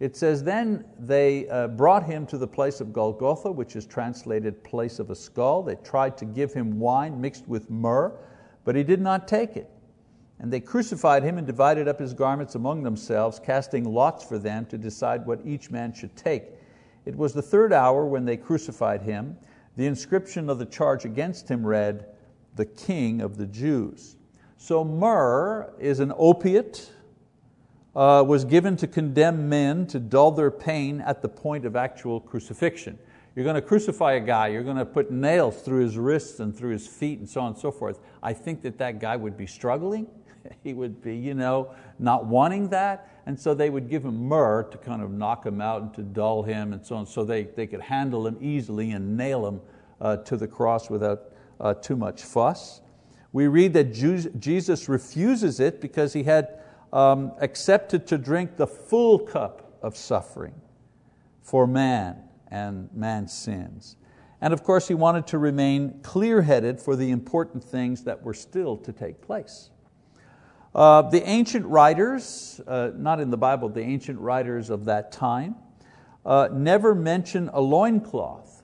it 0.00 0.16
says, 0.16 0.42
Then 0.42 0.84
they 0.98 1.48
uh, 1.48 1.68
brought 1.68 2.04
him 2.04 2.26
to 2.26 2.36
the 2.36 2.46
place 2.46 2.80
of 2.80 2.92
Golgotha, 2.92 3.50
which 3.50 3.76
is 3.76 3.86
translated 3.86 4.62
place 4.64 4.98
of 4.98 5.10
a 5.10 5.14
skull. 5.14 5.62
They 5.62 5.76
tried 5.76 6.16
to 6.18 6.24
give 6.24 6.52
him 6.52 6.80
wine 6.80 7.20
mixed 7.20 7.46
with 7.46 7.70
myrrh, 7.70 8.12
but 8.64 8.74
he 8.74 8.82
did 8.82 9.00
not 9.00 9.28
take 9.28 9.56
it. 9.56 9.70
And 10.42 10.52
they 10.52 10.60
crucified 10.60 11.22
him 11.22 11.38
and 11.38 11.46
divided 11.46 11.86
up 11.86 12.00
his 12.00 12.12
garments 12.12 12.56
among 12.56 12.82
themselves, 12.82 13.38
casting 13.38 13.84
lots 13.84 14.24
for 14.24 14.38
them 14.38 14.66
to 14.66 14.76
decide 14.76 15.24
what 15.24 15.40
each 15.44 15.70
man 15.70 15.94
should 15.94 16.14
take. 16.16 16.46
It 17.04 17.16
was 17.16 17.32
the 17.32 17.42
third 17.42 17.72
hour 17.72 18.04
when 18.04 18.24
they 18.24 18.36
crucified 18.36 19.02
him. 19.02 19.36
The 19.76 19.86
inscription 19.86 20.50
of 20.50 20.58
the 20.58 20.66
charge 20.66 21.04
against 21.04 21.48
him 21.48 21.64
read, 21.64 22.06
the 22.56 22.66
king 22.66 23.20
of 23.20 23.36
the 23.36 23.46
Jews. 23.46 24.16
So 24.56 24.84
myrrh 24.84 25.72
is 25.78 26.00
an 26.00 26.12
opiate, 26.16 26.90
uh, 27.94 28.24
was 28.26 28.44
given 28.44 28.76
to 28.78 28.88
condemn 28.88 29.48
men 29.48 29.86
to 29.88 30.00
dull 30.00 30.32
their 30.32 30.50
pain 30.50 31.00
at 31.02 31.22
the 31.22 31.28
point 31.28 31.64
of 31.64 31.76
actual 31.76 32.20
crucifixion. 32.20 32.98
You're 33.36 33.44
going 33.44 33.54
to 33.54 33.62
crucify 33.62 34.14
a 34.14 34.20
guy, 34.20 34.48
you're 34.48 34.64
going 34.64 34.76
to 34.76 34.84
put 34.84 35.10
nails 35.10 35.62
through 35.62 35.84
his 35.84 35.96
wrists 35.96 36.40
and 36.40 36.54
through 36.54 36.72
his 36.72 36.86
feet 36.86 37.20
and 37.20 37.28
so 37.28 37.42
on 37.42 37.52
and 37.52 37.58
so 37.58 37.70
forth. 37.70 38.00
I 38.22 38.32
think 38.32 38.62
that 38.62 38.76
that 38.78 38.98
guy 38.98 39.16
would 39.16 39.36
be 39.36 39.46
struggling. 39.46 40.08
he 40.62 40.74
would 40.74 41.02
be 41.02 41.16
you 41.16 41.34
know, 41.34 41.74
not 41.98 42.26
wanting 42.26 42.68
that. 42.70 43.08
And 43.26 43.38
so 43.38 43.54
they 43.54 43.70
would 43.70 43.88
give 43.88 44.04
him 44.04 44.26
myrrh 44.26 44.64
to 44.64 44.78
kind 44.78 45.02
of 45.02 45.12
knock 45.12 45.46
him 45.46 45.60
out 45.60 45.82
and 45.82 45.94
to 45.94 46.02
dull 46.02 46.42
him 46.42 46.72
and 46.72 46.84
so 46.84 46.96
on, 46.96 47.06
so 47.06 47.24
they, 47.24 47.44
they 47.44 47.66
could 47.66 47.80
handle 47.80 48.26
him 48.26 48.36
easily 48.40 48.90
and 48.92 49.16
nail 49.16 49.46
him 49.46 49.60
uh, 50.00 50.16
to 50.18 50.36
the 50.36 50.48
cross 50.48 50.90
without 50.90 51.32
uh, 51.60 51.74
too 51.74 51.96
much 51.96 52.22
fuss. 52.22 52.80
We 53.32 53.46
read 53.46 53.72
that 53.74 53.92
Jesus 53.92 54.88
refuses 54.88 55.60
it 55.60 55.80
because 55.80 56.12
he 56.12 56.24
had 56.24 56.60
um, 56.92 57.32
accepted 57.40 58.06
to 58.08 58.18
drink 58.18 58.56
the 58.56 58.66
full 58.66 59.18
cup 59.18 59.78
of 59.80 59.96
suffering 59.96 60.54
for 61.40 61.66
man 61.66 62.16
and 62.50 62.92
man's 62.92 63.32
sins. 63.32 63.96
And 64.40 64.52
of 64.52 64.64
course, 64.64 64.88
he 64.88 64.94
wanted 64.94 65.26
to 65.28 65.38
remain 65.38 66.00
clear 66.02 66.42
headed 66.42 66.80
for 66.80 66.96
the 66.96 67.10
important 67.10 67.62
things 67.62 68.04
that 68.04 68.22
were 68.22 68.34
still 68.34 68.76
to 68.78 68.92
take 68.92 69.22
place. 69.22 69.70
Uh, 70.74 71.02
the 71.02 71.22
ancient 71.28 71.66
writers, 71.66 72.60
uh, 72.66 72.90
not 72.96 73.20
in 73.20 73.30
the 73.30 73.36
Bible, 73.36 73.68
the 73.68 73.82
ancient 73.82 74.18
writers 74.18 74.70
of 74.70 74.86
that 74.86 75.12
time, 75.12 75.54
uh, 76.24 76.48
never 76.52 76.94
mention 76.94 77.50
a 77.52 77.60
loincloth. 77.60 78.62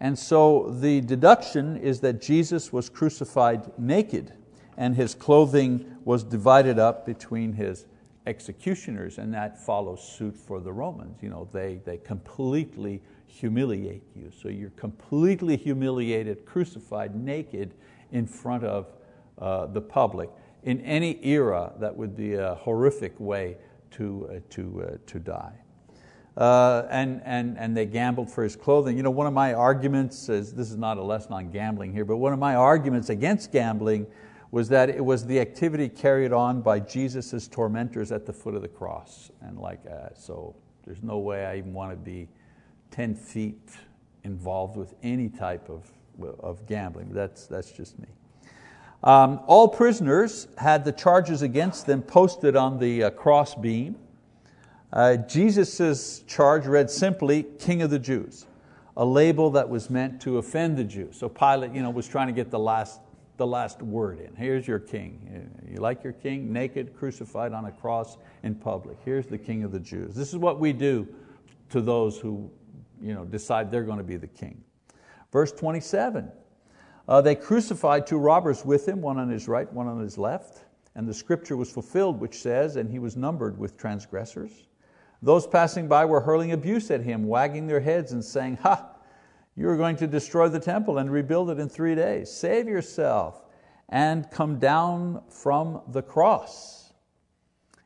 And 0.00 0.18
so 0.18 0.70
the 0.80 1.00
deduction 1.02 1.76
is 1.76 2.00
that 2.00 2.20
Jesus 2.20 2.72
was 2.72 2.88
crucified 2.88 3.78
naked 3.78 4.32
and 4.76 4.96
his 4.96 5.14
clothing 5.14 5.96
was 6.04 6.24
divided 6.24 6.78
up 6.78 7.06
between 7.06 7.52
his 7.52 7.86
executioners, 8.26 9.18
and 9.18 9.32
that 9.34 9.62
follows 9.64 10.02
suit 10.02 10.36
for 10.36 10.60
the 10.60 10.72
Romans. 10.72 11.18
You 11.22 11.28
know, 11.28 11.48
they, 11.52 11.80
they 11.84 11.98
completely 11.98 13.02
humiliate 13.26 14.02
you. 14.16 14.32
So 14.36 14.48
you're 14.48 14.70
completely 14.70 15.56
humiliated, 15.56 16.44
crucified 16.46 17.14
naked 17.14 17.74
in 18.12 18.26
front 18.26 18.64
of 18.64 18.92
uh, 19.38 19.66
the 19.66 19.80
public 19.80 20.30
in 20.64 20.80
any 20.80 21.24
era, 21.24 21.72
that 21.78 21.94
would 21.94 22.16
be 22.16 22.34
a 22.34 22.54
horrific 22.56 23.18
way 23.20 23.56
to, 23.92 24.28
uh, 24.30 24.40
to, 24.50 24.82
uh, 24.82 24.96
to 25.06 25.18
die. 25.18 25.52
Uh, 26.36 26.86
and, 26.90 27.22
and, 27.24 27.56
and 27.58 27.76
they 27.76 27.86
gambled 27.86 28.28
for 28.28 28.42
his 28.42 28.56
clothing. 28.56 28.96
You 28.96 29.04
know, 29.04 29.10
one 29.10 29.26
of 29.26 29.32
my 29.32 29.54
arguments, 29.54 30.28
is, 30.28 30.52
this 30.52 30.70
is 30.70 30.76
not 30.76 30.98
a 30.98 31.02
lesson 31.02 31.32
on 31.32 31.50
gambling 31.50 31.92
here, 31.92 32.04
but 32.04 32.16
one 32.16 32.32
of 32.32 32.40
my 32.40 32.56
arguments 32.56 33.08
against 33.08 33.52
gambling 33.52 34.06
was 34.50 34.68
that 34.68 34.88
it 34.88 35.04
was 35.04 35.26
the 35.26 35.38
activity 35.38 35.88
carried 35.88 36.32
on 36.32 36.60
by 36.60 36.80
Jesus' 36.80 37.46
tormentors 37.46 38.10
at 38.10 38.26
the 38.26 38.32
foot 38.32 38.54
of 38.54 38.62
the 38.62 38.68
cross. 38.68 39.30
And 39.42 39.58
like, 39.58 39.80
uh, 39.86 40.08
so 40.14 40.56
there's 40.84 41.02
no 41.02 41.18
way 41.18 41.44
I 41.44 41.58
even 41.58 41.72
want 41.72 41.92
to 41.92 41.96
be 41.96 42.28
10 42.90 43.14
feet 43.14 43.70
involved 44.24 44.76
with 44.76 44.94
any 45.02 45.28
type 45.28 45.68
of, 45.68 45.90
of 46.40 46.66
gambling. 46.66 47.12
That's, 47.12 47.46
that's 47.46 47.70
just 47.70 47.98
me. 47.98 48.08
Um, 49.04 49.40
all 49.46 49.68
prisoners 49.68 50.48
had 50.56 50.86
the 50.86 50.92
charges 50.92 51.42
against 51.42 51.84
them 51.84 52.00
posted 52.00 52.56
on 52.56 52.78
the 52.78 53.04
uh, 53.04 53.10
cross 53.10 53.54
beam. 53.54 53.96
Uh, 54.94 55.16
Jesus' 55.16 56.20
charge 56.20 56.64
read 56.64 56.90
simply, 56.90 57.42
King 57.58 57.82
of 57.82 57.90
the 57.90 57.98
Jews, 57.98 58.46
a 58.96 59.04
label 59.04 59.50
that 59.50 59.68
was 59.68 59.90
meant 59.90 60.22
to 60.22 60.38
offend 60.38 60.78
the 60.78 60.84
Jews. 60.84 61.18
So 61.18 61.28
Pilate 61.28 61.74
you 61.74 61.82
know, 61.82 61.90
was 61.90 62.08
trying 62.08 62.28
to 62.28 62.32
get 62.32 62.50
the 62.50 62.58
last, 62.58 63.00
the 63.36 63.46
last 63.46 63.82
word 63.82 64.20
in. 64.20 64.34
Here's 64.36 64.66
your 64.66 64.78
king. 64.78 65.50
You 65.70 65.80
like 65.80 66.02
your 66.02 66.14
king? 66.14 66.50
Naked, 66.50 66.96
crucified 66.96 67.52
on 67.52 67.66
a 67.66 67.72
cross 67.72 68.16
in 68.42 68.54
public. 68.54 68.96
Here's 69.04 69.26
the 69.26 69.36
king 69.36 69.64
of 69.64 69.72
the 69.72 69.80
Jews. 69.80 70.14
This 70.14 70.30
is 70.30 70.38
what 70.38 70.58
we 70.58 70.72
do 70.72 71.06
to 71.68 71.82
those 71.82 72.18
who 72.18 72.50
you 73.02 73.12
know, 73.12 73.26
decide 73.26 73.70
they're 73.70 73.82
going 73.82 73.98
to 73.98 74.04
be 74.04 74.16
the 74.16 74.28
king. 74.28 74.64
Verse 75.30 75.52
27, 75.52 76.30
uh, 77.08 77.20
they 77.20 77.34
crucified 77.34 78.06
two 78.06 78.18
robbers 78.18 78.64
with 78.64 78.88
him, 78.88 79.00
one 79.02 79.18
on 79.18 79.28
his 79.28 79.48
right, 79.48 79.70
one 79.72 79.86
on 79.86 80.00
his 80.00 80.16
left. 80.16 80.64
And 80.94 81.08
the 81.08 81.14
scripture 81.14 81.56
was 81.56 81.70
fulfilled, 81.70 82.20
which 82.20 82.38
says, 82.38 82.76
And 82.76 82.90
he 82.90 82.98
was 82.98 83.16
numbered 83.16 83.58
with 83.58 83.76
transgressors. 83.76 84.52
Those 85.22 85.46
passing 85.46 85.88
by 85.88 86.04
were 86.04 86.20
hurling 86.20 86.52
abuse 86.52 86.90
at 86.90 87.00
him, 87.00 87.26
wagging 87.26 87.66
their 87.66 87.80
heads 87.80 88.12
and 88.12 88.24
saying, 88.24 88.58
Ha, 88.62 88.90
you 89.56 89.68
are 89.68 89.76
going 89.76 89.96
to 89.96 90.06
destroy 90.06 90.48
the 90.48 90.60
temple 90.60 90.98
and 90.98 91.10
rebuild 91.10 91.50
it 91.50 91.58
in 91.58 91.68
three 91.68 91.94
days. 91.94 92.30
Save 92.30 92.68
yourself 92.68 93.44
and 93.88 94.30
come 94.30 94.58
down 94.58 95.22
from 95.28 95.80
the 95.88 96.02
cross. 96.02 96.92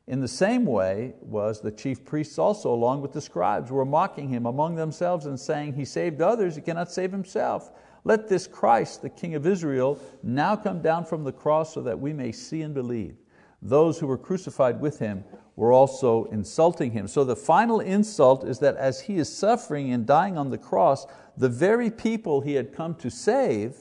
In 0.06 0.20
the 0.20 0.28
same 0.28 0.64
way 0.64 1.14
was 1.20 1.60
the 1.60 1.70
chief 1.70 2.04
priests 2.04 2.38
also, 2.38 2.72
along 2.72 3.02
with 3.02 3.12
the 3.12 3.20
scribes, 3.20 3.70
were 3.70 3.84
mocking 3.84 4.30
him 4.30 4.46
among 4.46 4.74
themselves 4.74 5.26
and 5.26 5.38
saying, 5.38 5.74
He 5.74 5.84
saved 5.84 6.22
others, 6.22 6.56
he 6.56 6.62
cannot 6.62 6.90
save 6.90 7.12
himself. 7.12 7.70
Let 8.04 8.28
this 8.28 8.46
Christ, 8.46 9.02
the 9.02 9.10
King 9.10 9.34
of 9.34 9.46
Israel, 9.46 9.98
now 10.22 10.56
come 10.56 10.80
down 10.80 11.04
from 11.04 11.24
the 11.24 11.32
cross 11.32 11.74
so 11.74 11.82
that 11.82 11.98
we 11.98 12.12
may 12.12 12.32
see 12.32 12.62
and 12.62 12.74
believe. 12.74 13.16
Those 13.60 13.98
who 13.98 14.06
were 14.06 14.18
crucified 14.18 14.80
with 14.80 14.98
him 14.98 15.24
were 15.56 15.72
also 15.72 16.24
insulting 16.26 16.92
him. 16.92 17.08
So 17.08 17.24
the 17.24 17.34
final 17.34 17.80
insult 17.80 18.44
is 18.44 18.60
that 18.60 18.76
as 18.76 19.00
he 19.00 19.16
is 19.16 19.34
suffering 19.34 19.92
and 19.92 20.06
dying 20.06 20.38
on 20.38 20.50
the 20.50 20.58
cross, 20.58 21.06
the 21.36 21.48
very 21.48 21.90
people 21.90 22.40
he 22.40 22.54
had 22.54 22.72
come 22.72 22.94
to 22.96 23.10
save, 23.10 23.76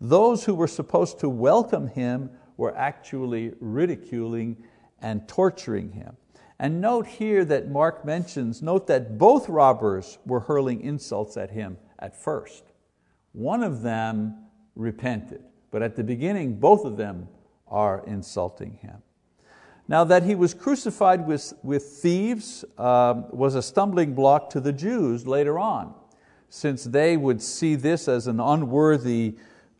those 0.00 0.44
who 0.44 0.54
were 0.54 0.66
supposed 0.66 1.20
to 1.20 1.28
welcome 1.28 1.86
him 1.86 2.30
were 2.56 2.76
actually 2.76 3.54
ridiculing 3.60 4.56
and 5.00 5.28
torturing 5.28 5.92
him. 5.92 6.16
And 6.58 6.80
note 6.80 7.06
here 7.06 7.44
that 7.44 7.70
Mark 7.70 8.04
mentions, 8.04 8.62
note 8.62 8.86
that 8.86 9.18
both 9.18 9.48
robbers 9.48 10.18
were 10.26 10.40
hurling 10.40 10.80
insults 10.80 11.36
at 11.36 11.50
him 11.50 11.76
at 11.98 12.16
first. 12.16 12.64
One 13.36 13.62
of 13.62 13.82
them 13.82 14.34
repented, 14.74 15.42
but 15.70 15.82
at 15.82 15.94
the 15.94 16.02
beginning, 16.02 16.58
both 16.58 16.86
of 16.86 16.96
them 16.96 17.28
are 17.68 18.02
insulting 18.06 18.78
him. 18.80 19.02
Now, 19.88 20.04
that 20.04 20.22
he 20.22 20.34
was 20.34 20.54
crucified 20.54 21.26
with, 21.26 21.52
with 21.62 21.84
thieves 21.84 22.64
uh, 22.78 23.24
was 23.30 23.54
a 23.54 23.60
stumbling 23.60 24.14
block 24.14 24.48
to 24.50 24.60
the 24.60 24.72
Jews 24.72 25.26
later 25.26 25.58
on, 25.58 25.92
since 26.48 26.84
they 26.84 27.18
would 27.18 27.42
see 27.42 27.74
this 27.74 28.08
as 28.08 28.26
an 28.26 28.40
unworthy 28.40 29.36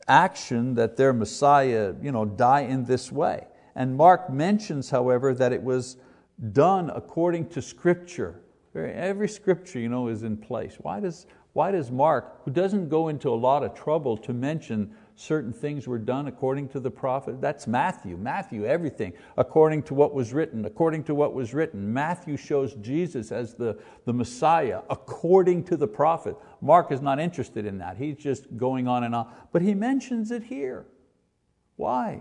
action 0.06 0.74
that 0.74 0.98
their 0.98 1.14
Messiah 1.14 1.94
you 2.02 2.12
know, 2.12 2.26
die 2.26 2.60
in 2.60 2.84
this 2.84 3.10
way. 3.10 3.46
And 3.74 3.96
Mark 3.96 4.28
mentions, 4.28 4.90
however, 4.90 5.32
that 5.32 5.54
it 5.54 5.62
was 5.62 5.96
done 6.52 6.90
according 6.90 7.48
to 7.48 7.62
Scripture. 7.62 8.42
Every 8.74 9.30
Scripture 9.30 9.78
you 9.78 9.88
know, 9.88 10.08
is 10.08 10.24
in 10.24 10.36
place. 10.36 10.76
Why 10.78 11.00
does, 11.00 11.24
why 11.56 11.70
does 11.70 11.90
Mark, 11.90 12.44
who 12.44 12.50
doesn't 12.50 12.90
go 12.90 13.08
into 13.08 13.30
a 13.30 13.34
lot 13.34 13.62
of 13.62 13.72
trouble 13.72 14.18
to 14.18 14.34
mention 14.34 14.94
certain 15.14 15.54
things 15.54 15.88
were 15.88 15.96
done 15.98 16.26
according 16.26 16.68
to 16.68 16.80
the 16.80 16.90
prophet. 16.90 17.40
That's 17.40 17.66
Matthew. 17.66 18.18
Matthew, 18.18 18.66
everything 18.66 19.14
according 19.38 19.84
to 19.84 19.94
what 19.94 20.12
was 20.12 20.34
written, 20.34 20.66
according 20.66 21.04
to 21.04 21.14
what 21.14 21.32
was 21.32 21.54
written. 21.54 21.94
Matthew 21.94 22.36
shows 22.36 22.74
Jesus 22.74 23.32
as 23.32 23.54
the, 23.54 23.78
the 24.04 24.12
Messiah 24.12 24.82
according 24.90 25.64
to 25.64 25.78
the 25.78 25.88
prophet. 25.88 26.36
Mark 26.60 26.92
is 26.92 27.00
not 27.00 27.18
interested 27.18 27.64
in 27.64 27.78
that. 27.78 27.96
He's 27.96 28.18
just 28.18 28.54
going 28.58 28.86
on 28.86 29.04
and 29.04 29.14
on. 29.14 29.32
But 29.50 29.62
he 29.62 29.72
mentions 29.72 30.30
it 30.30 30.42
here. 30.42 30.84
Why? 31.76 32.20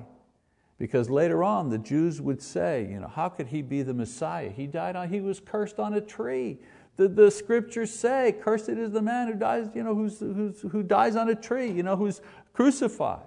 Because 0.77 1.09
later 1.09 1.43
on 1.43 1.69
the 1.69 1.77
Jews 1.77 2.21
would 2.21 2.41
say, 2.41 2.87
you 2.89 2.99
know, 2.99 3.07
how 3.07 3.29
could 3.29 3.47
he 3.47 3.61
be 3.61 3.81
the 3.81 3.93
Messiah? 3.93 4.49
He 4.49 4.67
died 4.67 4.95
on, 4.95 5.09
he 5.09 5.21
was 5.21 5.39
cursed 5.39 5.79
on 5.79 5.93
a 5.93 6.01
tree. 6.01 6.59
The, 6.97 7.07
the 7.07 7.31
scriptures 7.31 7.91
say, 7.93 8.35
cursed 8.41 8.69
is 8.69 8.91
the 8.91 9.01
man 9.01 9.27
who 9.27 9.33
dies, 9.35 9.69
you 9.73 9.83
know, 9.83 9.95
who's, 9.95 10.19
who's, 10.19 10.61
who 10.61 10.83
dies 10.83 11.15
on 11.15 11.29
a 11.29 11.35
tree, 11.35 11.71
you 11.71 11.83
know, 11.83 11.95
who's 11.95 12.21
crucified. 12.53 13.25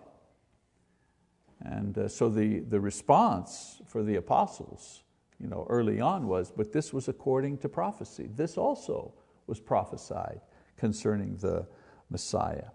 And 1.61 1.97
uh, 1.97 2.09
so 2.09 2.29
the, 2.29 2.61
the 2.61 2.81
response 2.81 3.81
for 3.87 4.03
the 4.03 4.17
apostles 4.17 5.03
you 5.41 5.47
know, 5.49 5.67
early 5.69 6.01
on 6.01 6.27
was, 6.27 6.53
but 6.55 6.73
this 6.73 6.93
was 6.93 7.09
according 7.09 7.59
to 7.59 7.69
prophecy. 7.69 8.29
This 8.35 8.59
also 8.59 9.15
was 9.47 9.61
prophesied 9.61 10.41
concerning 10.77 11.37
the 11.37 11.67
Messiah. 12.11 12.71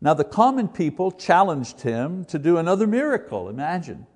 Now 0.00 0.14
the 0.14 0.24
common 0.24 0.68
people 0.68 1.10
challenged 1.10 1.82
him 1.82 2.24
to 2.26 2.38
do 2.38 2.56
another 2.56 2.86
miracle, 2.86 3.48
imagine. 3.48 4.06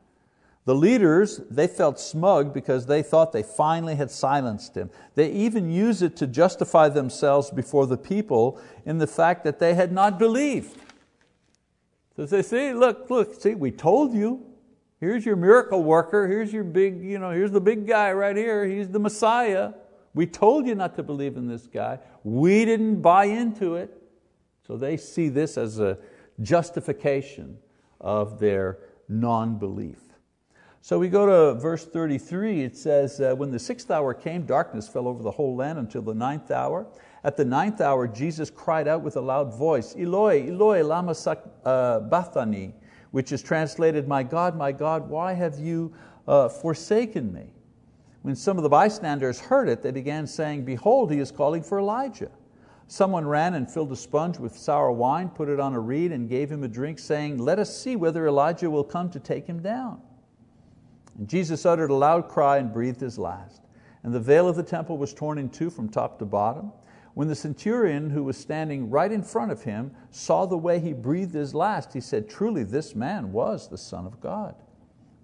The 0.65 0.75
leaders, 0.75 1.43
they 1.51 1.67
felt 1.67 2.01
smug 2.01 2.55
because 2.55 2.87
they 2.87 3.03
thought 3.03 3.33
they 3.33 3.43
finally 3.43 3.97
had 3.97 4.11
silenced 4.11 4.75
him. 4.75 4.91
They 5.15 5.31
even 5.31 5.71
used 5.71 6.03
it 6.03 6.17
to 6.17 6.27
justify 6.27 6.89
themselves 6.89 7.51
before 7.51 7.87
the 7.87 7.99
people 7.99 8.59
in 8.87 8.97
the 8.97 9.07
fact 9.07 9.45
that 9.45 9.59
they 9.59 9.75
had 9.75 9.93
not 9.93 10.19
believed. 10.19 10.79
So 12.17 12.25
they 12.25 12.43
say, 12.43 12.73
look, 12.73 13.11
look, 13.11 13.41
see, 13.41 13.55
we 13.55 13.71
told 13.71 14.15
you. 14.15 14.47
Here's 15.01 15.27
your 15.27 15.37
miracle 15.37 15.83
worker, 15.83 16.27
here's 16.27 16.51
your 16.51 16.65
big, 16.65 17.03
you 17.03 17.19
know, 17.19 17.31
here's 17.31 17.51
the 17.51 17.61
big 17.61 17.87
guy 17.87 18.13
right 18.13 18.37
here, 18.37 18.65
he's 18.65 18.89
the 18.89 19.01
Messiah. 19.01 19.75
We 20.15 20.25
told 20.25 20.67
you 20.67 20.75
not 20.75 20.95
to 20.97 21.03
believe 21.03 21.37
in 21.37 21.47
this 21.47 21.67
guy. 21.67 21.99
We 22.23 22.65
didn't 22.65 23.03
buy 23.03 23.27
into 23.27 23.75
it. 23.75 24.04
So 24.67 24.77
they 24.77 24.97
see 24.97 25.29
this 25.29 25.59
as 25.59 25.79
a 25.79 25.99
justification 26.41 27.59
of 28.01 28.39
their 28.39 28.79
non-belief. 29.09 29.99
So 30.81 30.99
we 30.99 31.09
go 31.09 31.25
to 31.27 31.59
verse 31.59 31.87
33, 31.87 32.63
it 32.63 32.77
says, 32.77 33.21
uh, 33.21 33.35
when 33.35 33.51
the 33.51 33.59
sixth 33.59 33.91
hour 33.91 34.13
came, 34.13 34.45
darkness 34.45 34.87
fell 34.87 35.09
over 35.09 35.23
the 35.23 35.31
whole 35.31 35.57
land 35.57 35.79
until 35.79 36.03
the 36.03 36.15
ninth 36.15 36.51
hour. 36.51 36.87
At 37.25 37.39
the 37.39 37.45
ninth 37.45 37.81
hour, 37.81 38.07
Jesus 38.07 38.51
cried 38.51 38.87
out 38.87 39.01
with 39.01 39.17
a 39.17 39.21
loud 39.21 39.55
voice, 39.55 39.97
Eloi, 39.97 40.47
Eloi, 40.49 40.85
lama 40.85 41.15
sabachthani, 41.15 42.69
uh, 42.69 42.87
which 43.13 43.33
is 43.33 43.43
translated, 43.43 44.07
my 44.07 44.23
God, 44.23 44.59
my 44.59 44.73
God, 44.73 45.09
why 45.09 45.33
have 45.33 45.59
you 45.59 45.95
uh, 46.29 46.51
forsaken 46.51 47.33
me? 47.33 47.47
When 48.21 48.37
some 48.37 48.59
of 48.59 48.63
the 48.63 48.69
bystanders 48.69 49.41
heard 49.41 49.71
it, 49.71 49.83
they 49.83 49.91
began 49.91 50.27
saying, 50.27 50.67
behold, 50.67 51.11
he 51.11 51.19
is 51.19 51.31
calling 51.31 51.63
for 51.63 51.79
Elijah. 51.79 52.31
Someone 52.87 53.27
ran 53.27 53.55
and 53.55 53.71
filled 53.71 53.93
a 53.93 53.97
sponge 53.97 54.39
with 54.39 54.57
sour 54.57 54.93
wine, 54.93 55.29
put 55.29 55.49
it 55.49 55.59
on 55.59 55.75
a 55.75 55.81
reed 55.81 56.13
and 56.13 56.29
gave 56.29 56.51
him 56.51 56.63
a 56.63 56.69
drink, 56.69 56.99
saying, 56.99 57.39
let 57.39 57.59
us 57.59 57.77
see 57.77 57.97
whether 57.97 58.27
Elijah 58.27 58.71
will 58.71 58.85
come 58.85 59.11
to 59.11 59.19
take 59.19 59.47
him 59.47 59.61
down. 59.61 60.01
And 61.19 61.29
Jesus 61.29 61.65
uttered 61.65 61.91
a 61.91 61.95
loud 61.95 62.29
cry 62.29 62.59
and 62.59 62.73
breathed 62.73 63.01
his 63.01 63.19
last. 63.19 63.63
And 64.03 64.15
the 64.15 64.21
veil 64.21 64.49
of 64.49 64.57
the 64.57 64.63
temple 64.63 64.99
was 64.99 65.15
torn 65.15 65.39
in 65.39 65.49
two 65.49 65.71
from 65.71 65.89
top 65.89 66.19
to 66.19 66.25
bottom. 66.25 66.73
When 67.15 67.29
the 67.29 67.35
centurion 67.35 68.11
who 68.11 68.25
was 68.25 68.37
standing 68.37 68.91
right 68.91 69.11
in 69.11 69.23
front 69.23 69.53
of 69.53 69.63
him 69.63 69.93
saw 70.11 70.45
the 70.45 70.59
way 70.59 70.81
he 70.81 70.93
breathed 70.93 71.33
his 71.33 71.55
last, 71.55 71.93
he 71.93 72.01
said, 72.01 72.29
truly 72.29 72.65
this 72.65 72.95
man 72.95 73.33
was 73.33 73.69
the 73.69 73.79
Son 73.79 74.05
of 74.05 74.21
God. 74.21 74.57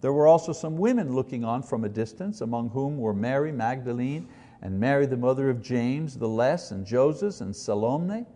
There 0.01 0.13
were 0.13 0.27
also 0.27 0.53
some 0.53 0.79
women 0.79 1.15
looking 1.15 1.45
on 1.45 1.63
from 1.63 1.85
a 1.85 1.89
distance, 1.89 2.41
among 2.41 2.71
whom 2.71 2.97
were 2.97 3.13
Mary 3.13 3.53
Magdalene 3.53 4.29
and 4.63 4.79
Mary 4.79 5.07
the 5.07 5.17
mother 5.17 5.51
of 5.51 5.63
James 5.63 6.17
the 6.17 6.29
Less 6.29 6.71
and 6.71 6.87
Joseph 6.87 7.41
and 7.41 7.55
Salome. 7.55 8.27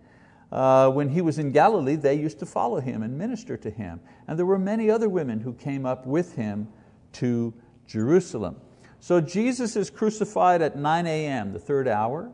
Uh, 0.52 0.90
when 0.90 1.08
he 1.08 1.20
was 1.20 1.38
in 1.38 1.50
Galilee, 1.50 1.96
they 1.96 2.14
used 2.14 2.38
to 2.38 2.46
follow 2.46 2.80
him 2.80 3.02
and 3.02 3.18
minister 3.18 3.56
to 3.56 3.70
him. 3.70 4.00
And 4.28 4.38
there 4.38 4.46
were 4.46 4.58
many 4.58 4.90
other 4.90 5.08
women 5.08 5.40
who 5.40 5.52
came 5.52 5.84
up 5.84 6.06
with 6.06 6.34
him 6.36 6.68
to 7.14 7.52
Jerusalem. 7.86 8.56
So 9.00 9.20
Jesus 9.20 9.76
is 9.76 9.90
crucified 9.90 10.62
at 10.62 10.76
9 10.76 11.06
a.m., 11.06 11.52
the 11.52 11.58
third 11.58 11.88
hour. 11.88 12.32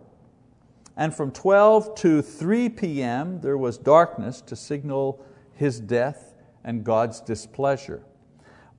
And 0.97 1.15
from 1.15 1.33
12 1.33 1.95
to 1.97 2.23
3 2.23 2.69
p.m., 2.69 3.41
there 3.41 3.57
was 3.57 3.79
darkness 3.79 4.41
to 4.43 4.55
signal 4.55 5.25
His 5.55 5.81
death 5.81 6.35
and 6.63 6.85
God's 6.85 7.21
displeasure. 7.21 8.03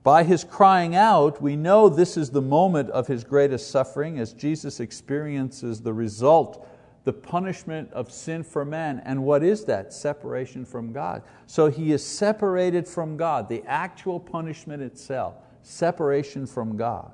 By 0.02 0.24
His 0.24 0.42
crying 0.42 0.96
out, 0.96 1.40
we 1.40 1.54
know 1.54 1.88
this 1.88 2.16
is 2.16 2.30
the 2.30 2.42
moment 2.42 2.90
of 2.90 3.06
His 3.06 3.22
greatest 3.22 3.70
suffering 3.70 4.18
as 4.18 4.32
Jesus 4.32 4.80
experiences 4.80 5.80
the 5.80 5.92
result, 5.92 6.66
the 7.04 7.12
punishment 7.12 7.92
of 7.92 8.10
sin 8.10 8.42
for 8.42 8.64
man. 8.64 9.00
And 9.04 9.22
what 9.22 9.44
is 9.44 9.64
that? 9.66 9.92
Separation 9.92 10.64
from 10.64 10.92
God. 10.92 11.22
So 11.46 11.70
He 11.70 11.92
is 11.92 12.04
separated 12.04 12.88
from 12.88 13.16
God, 13.16 13.48
the 13.48 13.62
actual 13.66 14.18
punishment 14.18 14.82
itself, 14.82 15.34
separation 15.62 16.46
from 16.46 16.76
God, 16.76 17.12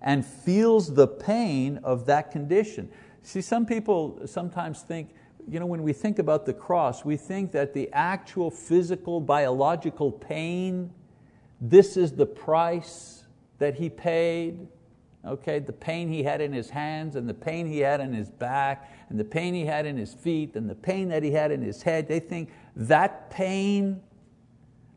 and 0.00 0.24
feels 0.24 0.94
the 0.94 1.08
pain 1.08 1.80
of 1.84 2.06
that 2.06 2.30
condition. 2.30 2.88
See, 3.22 3.42
some 3.42 3.66
people 3.66 4.20
sometimes 4.24 4.80
think, 4.80 5.10
you 5.46 5.60
know, 5.60 5.66
when 5.66 5.82
we 5.82 5.92
think 5.92 6.18
about 6.18 6.46
the 6.46 6.54
cross, 6.54 7.04
we 7.04 7.18
think 7.18 7.52
that 7.52 7.74
the 7.74 7.90
actual 7.92 8.50
physical, 8.50 9.20
biological 9.20 10.10
pain, 10.10 10.92
this 11.62 11.96
is 11.96 12.12
the 12.12 12.26
price 12.26 13.22
that 13.58 13.76
He 13.76 13.88
paid. 13.88 14.66
Okay, 15.24 15.60
the 15.60 15.72
pain 15.72 16.08
he 16.08 16.24
had 16.24 16.40
in 16.40 16.52
his 16.52 16.68
hands 16.68 17.14
and 17.14 17.28
the 17.28 17.34
pain 17.34 17.64
he 17.64 17.78
had 17.78 18.00
in 18.00 18.12
his 18.12 18.28
back 18.28 18.90
and 19.08 19.20
the 19.20 19.24
pain 19.24 19.54
he 19.54 19.64
had 19.64 19.86
in 19.86 19.96
his 19.96 20.12
feet 20.14 20.56
and 20.56 20.68
the 20.68 20.74
pain 20.74 21.08
that 21.10 21.22
he 21.22 21.30
had 21.30 21.52
in 21.52 21.62
his 21.62 21.80
head, 21.80 22.08
they 22.08 22.18
think 22.18 22.50
that 22.74 23.30
pain, 23.30 24.02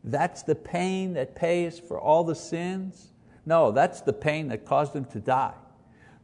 that's 0.02 0.42
the 0.42 0.56
pain 0.56 1.12
that 1.12 1.36
pays 1.36 1.78
for 1.78 2.00
all 2.00 2.24
the 2.24 2.34
sins. 2.34 3.12
No, 3.44 3.70
that's 3.70 4.00
the 4.00 4.12
pain 4.12 4.48
that 4.48 4.64
caused 4.64 4.96
him 4.96 5.04
to 5.06 5.20
die. 5.20 5.54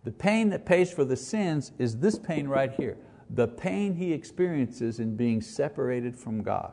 The 0.02 0.10
pain 0.10 0.50
that 0.50 0.66
pays 0.66 0.92
for 0.92 1.04
the 1.04 1.16
sins 1.16 1.70
is 1.78 1.98
this 1.98 2.18
pain 2.18 2.48
right 2.48 2.72
here. 2.72 2.96
The 3.30 3.46
pain 3.46 3.94
he 3.94 4.12
experiences 4.12 4.98
in 4.98 5.14
being 5.14 5.40
separated 5.40 6.16
from 6.16 6.42
God, 6.42 6.72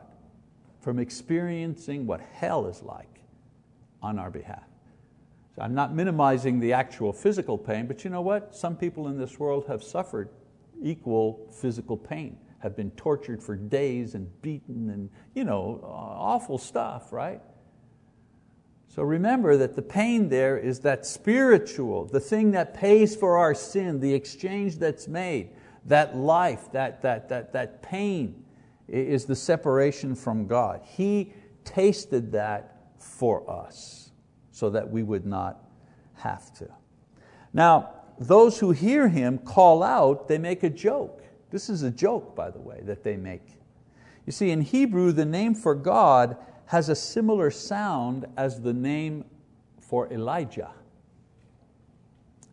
from 0.80 0.98
experiencing 0.98 2.08
what 2.08 2.20
hell 2.20 2.66
is 2.66 2.82
like 2.82 3.09
on 4.02 4.18
our 4.18 4.30
behalf. 4.30 4.64
So 5.56 5.62
I'm 5.62 5.74
not 5.74 5.94
minimizing 5.94 6.60
the 6.60 6.72
actual 6.72 7.12
physical 7.12 7.58
pain, 7.58 7.86
but 7.86 8.04
you 8.04 8.10
know 8.10 8.20
what? 8.22 8.54
Some 8.54 8.76
people 8.76 9.08
in 9.08 9.18
this 9.18 9.38
world 9.38 9.66
have 9.66 9.82
suffered 9.82 10.28
equal 10.82 11.48
physical 11.52 11.96
pain, 11.96 12.38
have 12.60 12.76
been 12.76 12.90
tortured 12.92 13.42
for 13.42 13.56
days 13.56 14.14
and 14.14 14.28
beaten 14.42 14.90
and 14.90 15.10
you 15.34 15.44
know, 15.44 15.80
awful 15.84 16.56
stuff, 16.58 17.12
right? 17.12 17.40
So 18.88 19.02
remember 19.02 19.56
that 19.56 19.76
the 19.76 19.82
pain 19.82 20.28
there 20.28 20.58
is 20.58 20.80
that 20.80 21.06
spiritual, 21.06 22.06
the 22.06 22.20
thing 22.20 22.50
that 22.52 22.74
pays 22.74 23.14
for 23.14 23.38
our 23.38 23.54
sin, 23.54 24.00
the 24.00 24.12
exchange 24.12 24.78
that's 24.78 25.06
made, 25.06 25.50
that 25.86 26.16
life, 26.16 26.72
that, 26.72 27.02
that, 27.02 27.28
that, 27.28 27.52
that 27.52 27.82
pain 27.82 28.44
is 28.88 29.26
the 29.26 29.36
separation 29.36 30.16
from 30.16 30.46
God. 30.46 30.80
He 30.84 31.32
tasted 31.64 32.32
that 32.32 32.79
for 33.00 33.50
us 33.50 34.12
so 34.52 34.70
that 34.70 34.90
we 34.90 35.02
would 35.02 35.26
not 35.26 35.64
have 36.14 36.52
to. 36.54 36.68
Now, 37.52 37.90
those 38.18 38.58
who 38.58 38.70
hear 38.70 39.08
Him 39.08 39.38
call 39.38 39.82
out, 39.82 40.28
they 40.28 40.38
make 40.38 40.62
a 40.62 40.70
joke. 40.70 41.24
This 41.50 41.68
is 41.68 41.82
a 41.82 41.90
joke, 41.90 42.36
by 42.36 42.50
the 42.50 42.60
way, 42.60 42.80
that 42.84 43.02
they 43.02 43.16
make. 43.16 43.56
You 44.26 44.32
see, 44.32 44.50
in 44.50 44.60
Hebrew, 44.60 45.12
the 45.12 45.24
name 45.24 45.54
for 45.54 45.74
God 45.74 46.36
has 46.66 46.88
a 46.88 46.94
similar 46.94 47.50
sound 47.50 48.26
as 48.36 48.60
the 48.60 48.72
name 48.72 49.24
for 49.80 50.12
Elijah. 50.12 50.70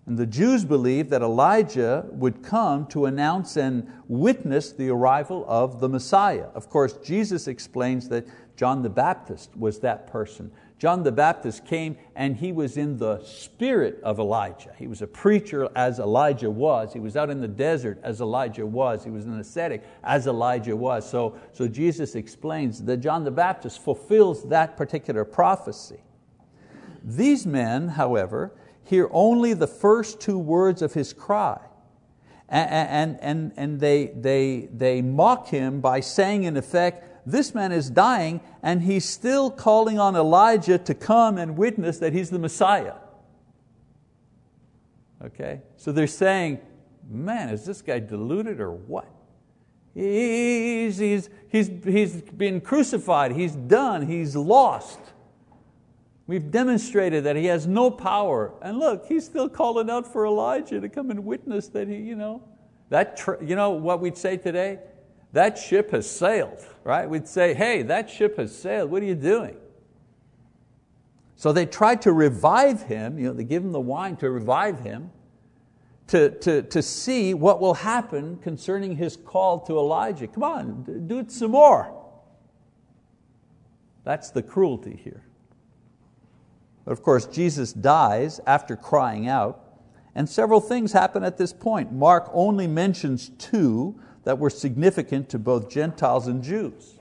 And 0.08 0.18
the 0.18 0.26
Jews 0.26 0.64
believed 0.64 1.10
that 1.10 1.22
Elijah 1.22 2.06
would 2.12 2.42
come 2.42 2.88
to 2.88 3.06
announce 3.06 3.58
and 3.58 3.92
witness 4.08 4.72
the 4.72 4.90
arrival 4.90 5.46
of 5.50 5.82
the 5.82 5.90
Messiah. 5.90 6.48
Of 6.56 6.70
course, 6.70 6.94
Jesus 7.04 7.48
explains 7.48 8.08
that 8.10 8.26
John 8.58 8.82
the 8.82 8.90
Baptist 8.90 9.56
was 9.56 9.80
that 9.80 10.08
person. 10.08 10.52
John 10.80 11.04
the 11.04 11.12
Baptist 11.12 11.66
came 11.66 11.98
and 12.16 12.36
he 12.36 12.52
was 12.52 12.76
in 12.76 12.98
the 12.98 13.24
spirit 13.24 14.00
of 14.04 14.20
Elijah. 14.20 14.74
He 14.78 14.88
was 14.88 15.02
a 15.02 15.08
preacher 15.08 15.70
as 15.76 16.00
Elijah 16.00 16.52
was. 16.52 16.92
He 16.92 17.00
was 17.00 17.16
out 17.16 17.30
in 17.30 17.40
the 17.40 17.48
desert 17.48 18.00
as 18.04 18.20
Elijah 18.20 18.66
was. 18.66 19.04
He 19.04 19.10
was 19.10 19.26
an 19.26 19.40
ascetic 19.40 19.84
as 20.04 20.28
Elijah 20.28 20.76
was. 20.76 21.10
So, 21.10 21.38
so 21.54 21.68
Jesus 21.68 22.16
explains 22.16 22.84
that 22.84 22.98
John 22.98 23.24
the 23.24 23.32
Baptist 23.32 23.82
fulfills 23.82 24.48
that 24.50 24.76
particular 24.76 25.24
prophecy. 25.24 26.02
These 27.04 27.46
men, 27.46 27.88
however, 27.90 28.54
hear 28.84 29.08
only 29.12 29.54
the 29.54 29.68
first 29.68 30.20
two 30.20 30.38
words 30.38 30.82
of 30.82 30.94
his 30.94 31.14
cry. 31.14 31.60
And, 32.50 33.20
and, 33.20 33.52
and 33.58 33.80
they, 33.80 34.06
they, 34.08 34.70
they 34.72 35.02
mock 35.02 35.48
him 35.48 35.82
by 35.82 36.00
saying, 36.00 36.44
in 36.44 36.56
effect, 36.56 37.07
this 37.28 37.54
man 37.54 37.74
is 37.74 37.90
dying 37.90 38.40
and 38.64 38.82
he's 38.82 39.04
still 39.04 39.52
calling 39.52 40.00
on 40.00 40.16
Elijah 40.16 40.78
to 40.78 40.94
come 40.94 41.38
and 41.38 41.58
witness 41.58 42.00
that 42.00 42.14
he's 42.14 42.30
the 42.30 42.40
Messiah. 42.40 42.94
Okay? 45.22 45.62
So 45.76 45.92
they're 45.92 46.08
saying, 46.08 46.60
man, 47.10 47.50
is 47.50 47.66
this 47.66 47.82
guy 47.82 48.00
deluded 48.00 48.62
or 48.62 48.72
what? 48.72 49.10
He's, 49.94 51.00
he's, 51.00 51.30
he's, 51.50 51.70
he's 51.84 52.22
been 52.22 52.62
crucified, 52.62 53.34
he's 53.34 53.56
done, 53.56 54.08
he's 54.08 54.34
lost. 54.34 55.00
We've 56.28 56.50
demonstrated 56.50 57.26
that 57.26 57.36
he 57.36 57.46
has 57.46 57.68
no 57.68 57.92
power. 57.92 58.54
And 58.62 58.80
look, 58.80 59.06
he's 59.08 59.26
still 59.26 59.50
calling 59.50 59.90
out 59.90 60.12
for 60.12 60.26
Elijah 60.26 60.80
to 60.80 60.88
come 60.88 61.12
and 61.12 61.26
witness 61.26 61.68
that 61.70 61.90
he, 61.90 61.96
you 61.96 62.16
know, 62.16 62.42
that, 62.90 63.20
you 63.42 63.56
know 63.58 63.72
what 63.72 64.00
we'd 64.00 64.18
say 64.18 64.38
today? 64.38 64.80
That 65.34 65.58
ship 65.58 65.92
has 65.92 66.10
sailed 66.10 66.66
right? 66.88 67.10
We'd 67.10 67.28
say, 67.28 67.54
hey, 67.54 67.82
that 67.84 68.10
ship 68.10 68.38
has 68.38 68.58
sailed, 68.58 68.90
what 68.90 69.04
are 69.04 69.06
you 69.06 69.14
doing? 69.14 69.58
So 71.36 71.52
they 71.52 71.66
tried 71.66 72.02
to 72.04 72.14
revive 72.14 72.84
him, 72.84 73.20
you 73.20 73.26
know, 73.26 73.34
they 73.34 73.44
give 73.44 73.62
him 73.62 73.74
the 73.74 73.82
wine 73.82 74.16
to 74.18 74.30
revive 74.32 74.80
him, 74.80 75.12
to, 76.08 76.30
to, 76.30 76.62
to 76.62 76.82
see 76.82 77.34
what 77.34 77.60
will 77.60 77.74
happen 77.74 78.38
concerning 78.38 78.96
his 78.96 79.18
call 79.18 79.60
to 79.66 79.78
Elijah. 79.78 80.28
Come 80.28 80.44
on, 80.44 81.08
do 81.08 81.20
it 81.20 81.30
some 81.30 81.52
more. 81.52 81.94
That's 84.06 84.30
the 84.30 84.42
cruelty 84.42 84.98
here. 85.04 85.26
But 86.86 86.94
of 86.94 87.04
course, 87.04 87.26
Jesus 87.26 87.74
dies 87.74 88.40
after 88.48 88.78
crying 88.78 89.28
out, 89.28 89.62
and 90.16 90.30
several 90.30 90.62
things 90.62 90.94
happen 90.94 91.26
at 91.26 91.38
this 91.38 91.52
point. 91.52 91.92
Mark 91.92 92.30
only 92.32 92.66
mentions 92.66 93.28
two, 93.38 94.00
that 94.28 94.38
were 94.38 94.50
significant 94.50 95.30
to 95.30 95.40
both 95.40 95.70
Gentiles 95.70 96.28
and 96.28 96.44
Jews. 96.44 96.96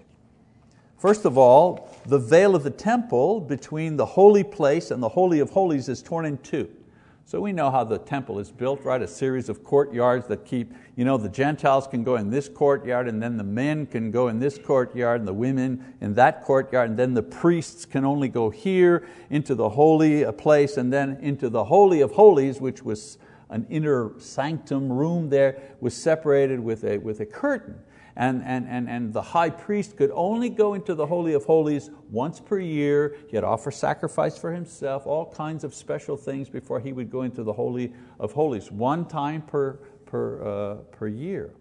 First 0.96 1.24
of 1.24 1.36
all, 1.36 1.90
the 2.06 2.20
veil 2.20 2.54
of 2.54 2.62
the 2.62 2.70
temple 2.70 3.40
between 3.40 3.96
the 3.96 4.06
holy 4.06 4.44
place 4.44 4.92
and 4.92 5.02
the 5.02 5.08
Holy 5.08 5.40
of 5.40 5.50
Holies 5.50 5.88
is 5.88 6.04
torn 6.04 6.24
in 6.24 6.38
two. 6.38 6.70
So 7.24 7.40
we 7.40 7.52
know 7.52 7.68
how 7.68 7.82
the 7.82 7.98
temple 7.98 8.38
is 8.38 8.52
built, 8.52 8.84
right? 8.84 9.02
A 9.02 9.08
series 9.08 9.48
of 9.48 9.64
courtyards 9.64 10.28
that 10.28 10.44
keep, 10.44 10.72
you 10.94 11.04
know, 11.04 11.16
the 11.16 11.28
Gentiles 11.28 11.88
can 11.88 12.04
go 12.04 12.14
in 12.14 12.30
this 12.30 12.48
courtyard 12.48 13.08
and 13.08 13.20
then 13.20 13.36
the 13.36 13.42
men 13.42 13.86
can 13.86 14.12
go 14.12 14.28
in 14.28 14.38
this 14.38 14.56
courtyard 14.56 15.20
and 15.20 15.26
the 15.26 15.34
women 15.34 15.96
in 16.00 16.14
that 16.14 16.44
courtyard 16.44 16.90
and 16.90 16.96
then 16.96 17.14
the 17.14 17.24
priests 17.24 17.84
can 17.84 18.04
only 18.04 18.28
go 18.28 18.50
here 18.50 19.04
into 19.30 19.56
the 19.56 19.70
holy 19.70 20.24
uh, 20.24 20.30
place 20.30 20.76
and 20.76 20.92
then 20.92 21.18
into 21.20 21.48
the 21.48 21.64
Holy 21.64 22.02
of 22.02 22.12
Holies, 22.12 22.60
which 22.60 22.84
was 22.84 23.18
an 23.50 23.66
inner 23.70 24.12
sanctum 24.18 24.92
room 24.92 25.28
there 25.28 25.60
was 25.80 25.94
separated 25.94 26.60
with 26.60 26.84
a, 26.84 26.98
with 26.98 27.20
a 27.20 27.26
curtain. 27.26 27.78
And, 28.16 28.42
and, 28.44 28.66
and, 28.66 28.88
and 28.88 29.12
the 29.12 29.20
high 29.20 29.50
priest 29.50 29.96
could 29.96 30.10
only 30.14 30.48
go 30.48 30.72
into 30.72 30.94
the 30.94 31.06
Holy 31.06 31.34
of 31.34 31.44
Holies 31.44 31.90
once 32.10 32.40
per 32.40 32.58
year. 32.58 33.14
He 33.28 33.36
had 33.36 33.44
offer 33.44 33.70
sacrifice 33.70 34.38
for 34.38 34.52
himself, 34.52 35.06
all 35.06 35.30
kinds 35.30 35.64
of 35.64 35.74
special 35.74 36.16
things 36.16 36.48
before 36.48 36.80
he 36.80 36.94
would 36.94 37.10
go 37.10 37.22
into 37.22 37.42
the 37.42 37.52
Holy 37.52 37.92
of 38.18 38.32
Holies, 38.32 38.72
one 38.72 39.06
time 39.06 39.42
per, 39.42 39.74
per, 40.06 40.42
uh, 40.42 40.74
per 40.92 41.08
year. 41.08 41.52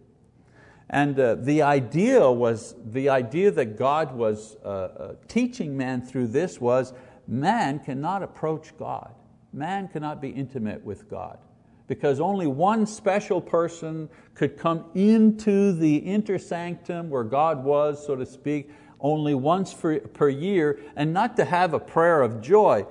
And 0.89 1.19
uh, 1.19 1.35
the 1.35 1.61
idea 1.61 2.31
was, 2.31 2.75
the 2.85 3.09
idea 3.09 3.51
that 3.51 3.77
God 3.77 4.13
was 4.13 4.55
uh, 4.63 4.67
uh 4.67 5.15
teaching 5.27 5.75
man 5.75 6.01
through 6.01 6.27
this 6.27 6.61
was 6.61 6.93
man 7.27 7.79
cannot 7.79 8.23
approach 8.23 8.77
God. 8.77 9.13
Man 9.51 9.87
cannot 9.87 10.21
be 10.21 10.29
intimate 10.29 10.85
with 10.85 11.09
God 11.09 11.39
because 11.87 12.19
only 12.19 12.47
one 12.47 12.85
special 12.85 13.39
person 13.39 14.09
could 14.33 14.57
come 14.57 14.85
into 14.95 15.71
the 15.73 16.05
inter 16.05 16.37
sanctum 16.37 17.09
where 17.09 17.23
God 17.23 17.63
was, 17.63 18.05
so 18.05 18.15
to 18.15 18.25
speak, 18.25 18.69
only 18.99 19.35
once 19.35 19.71
for, 19.71 19.99
per 19.99 20.29
year, 20.29 20.79
and 20.95 21.13
not 21.13 21.35
to 21.37 21.45
have 21.45 21.73
a 21.73 21.79
prayer 21.79 22.21
of 22.21 22.41
joy, 22.41 22.85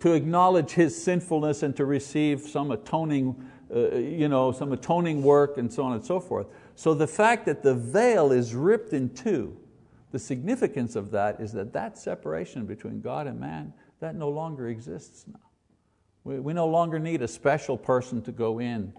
to 0.00 0.12
acknowledge 0.12 0.72
his 0.72 1.00
sinfulness 1.00 1.62
and 1.62 1.76
to 1.76 1.84
receive 1.84 2.40
some 2.40 2.70
atoning, 2.70 3.34
uh, 3.74 3.96
you 3.96 4.28
know, 4.28 4.52
some 4.52 4.72
atoning 4.72 5.22
work 5.22 5.58
and 5.58 5.72
so 5.72 5.82
on 5.82 5.92
and 5.92 6.04
so 6.04 6.20
forth. 6.20 6.46
So 6.74 6.94
the 6.94 7.06
fact 7.06 7.46
that 7.46 7.62
the 7.62 7.74
veil 7.74 8.32
is 8.32 8.54
ripped 8.54 8.92
in 8.92 9.10
two, 9.14 9.56
the 10.12 10.18
significance 10.18 10.96
of 10.96 11.10
that 11.12 11.40
is 11.40 11.52
that 11.52 11.72
that 11.72 11.98
separation 11.98 12.66
between 12.66 13.00
God 13.00 13.26
and 13.26 13.38
man, 13.38 13.72
that 14.00 14.14
no 14.14 14.28
longer 14.28 14.68
exists 14.68 15.26
now. 15.28 15.49
We, 16.24 16.38
we 16.38 16.52
no 16.52 16.66
longer 16.66 16.98
need 16.98 17.22
a 17.22 17.28
special 17.28 17.76
person 17.76 18.22
to 18.22 18.32
go 18.32 18.58
in 18.58 18.92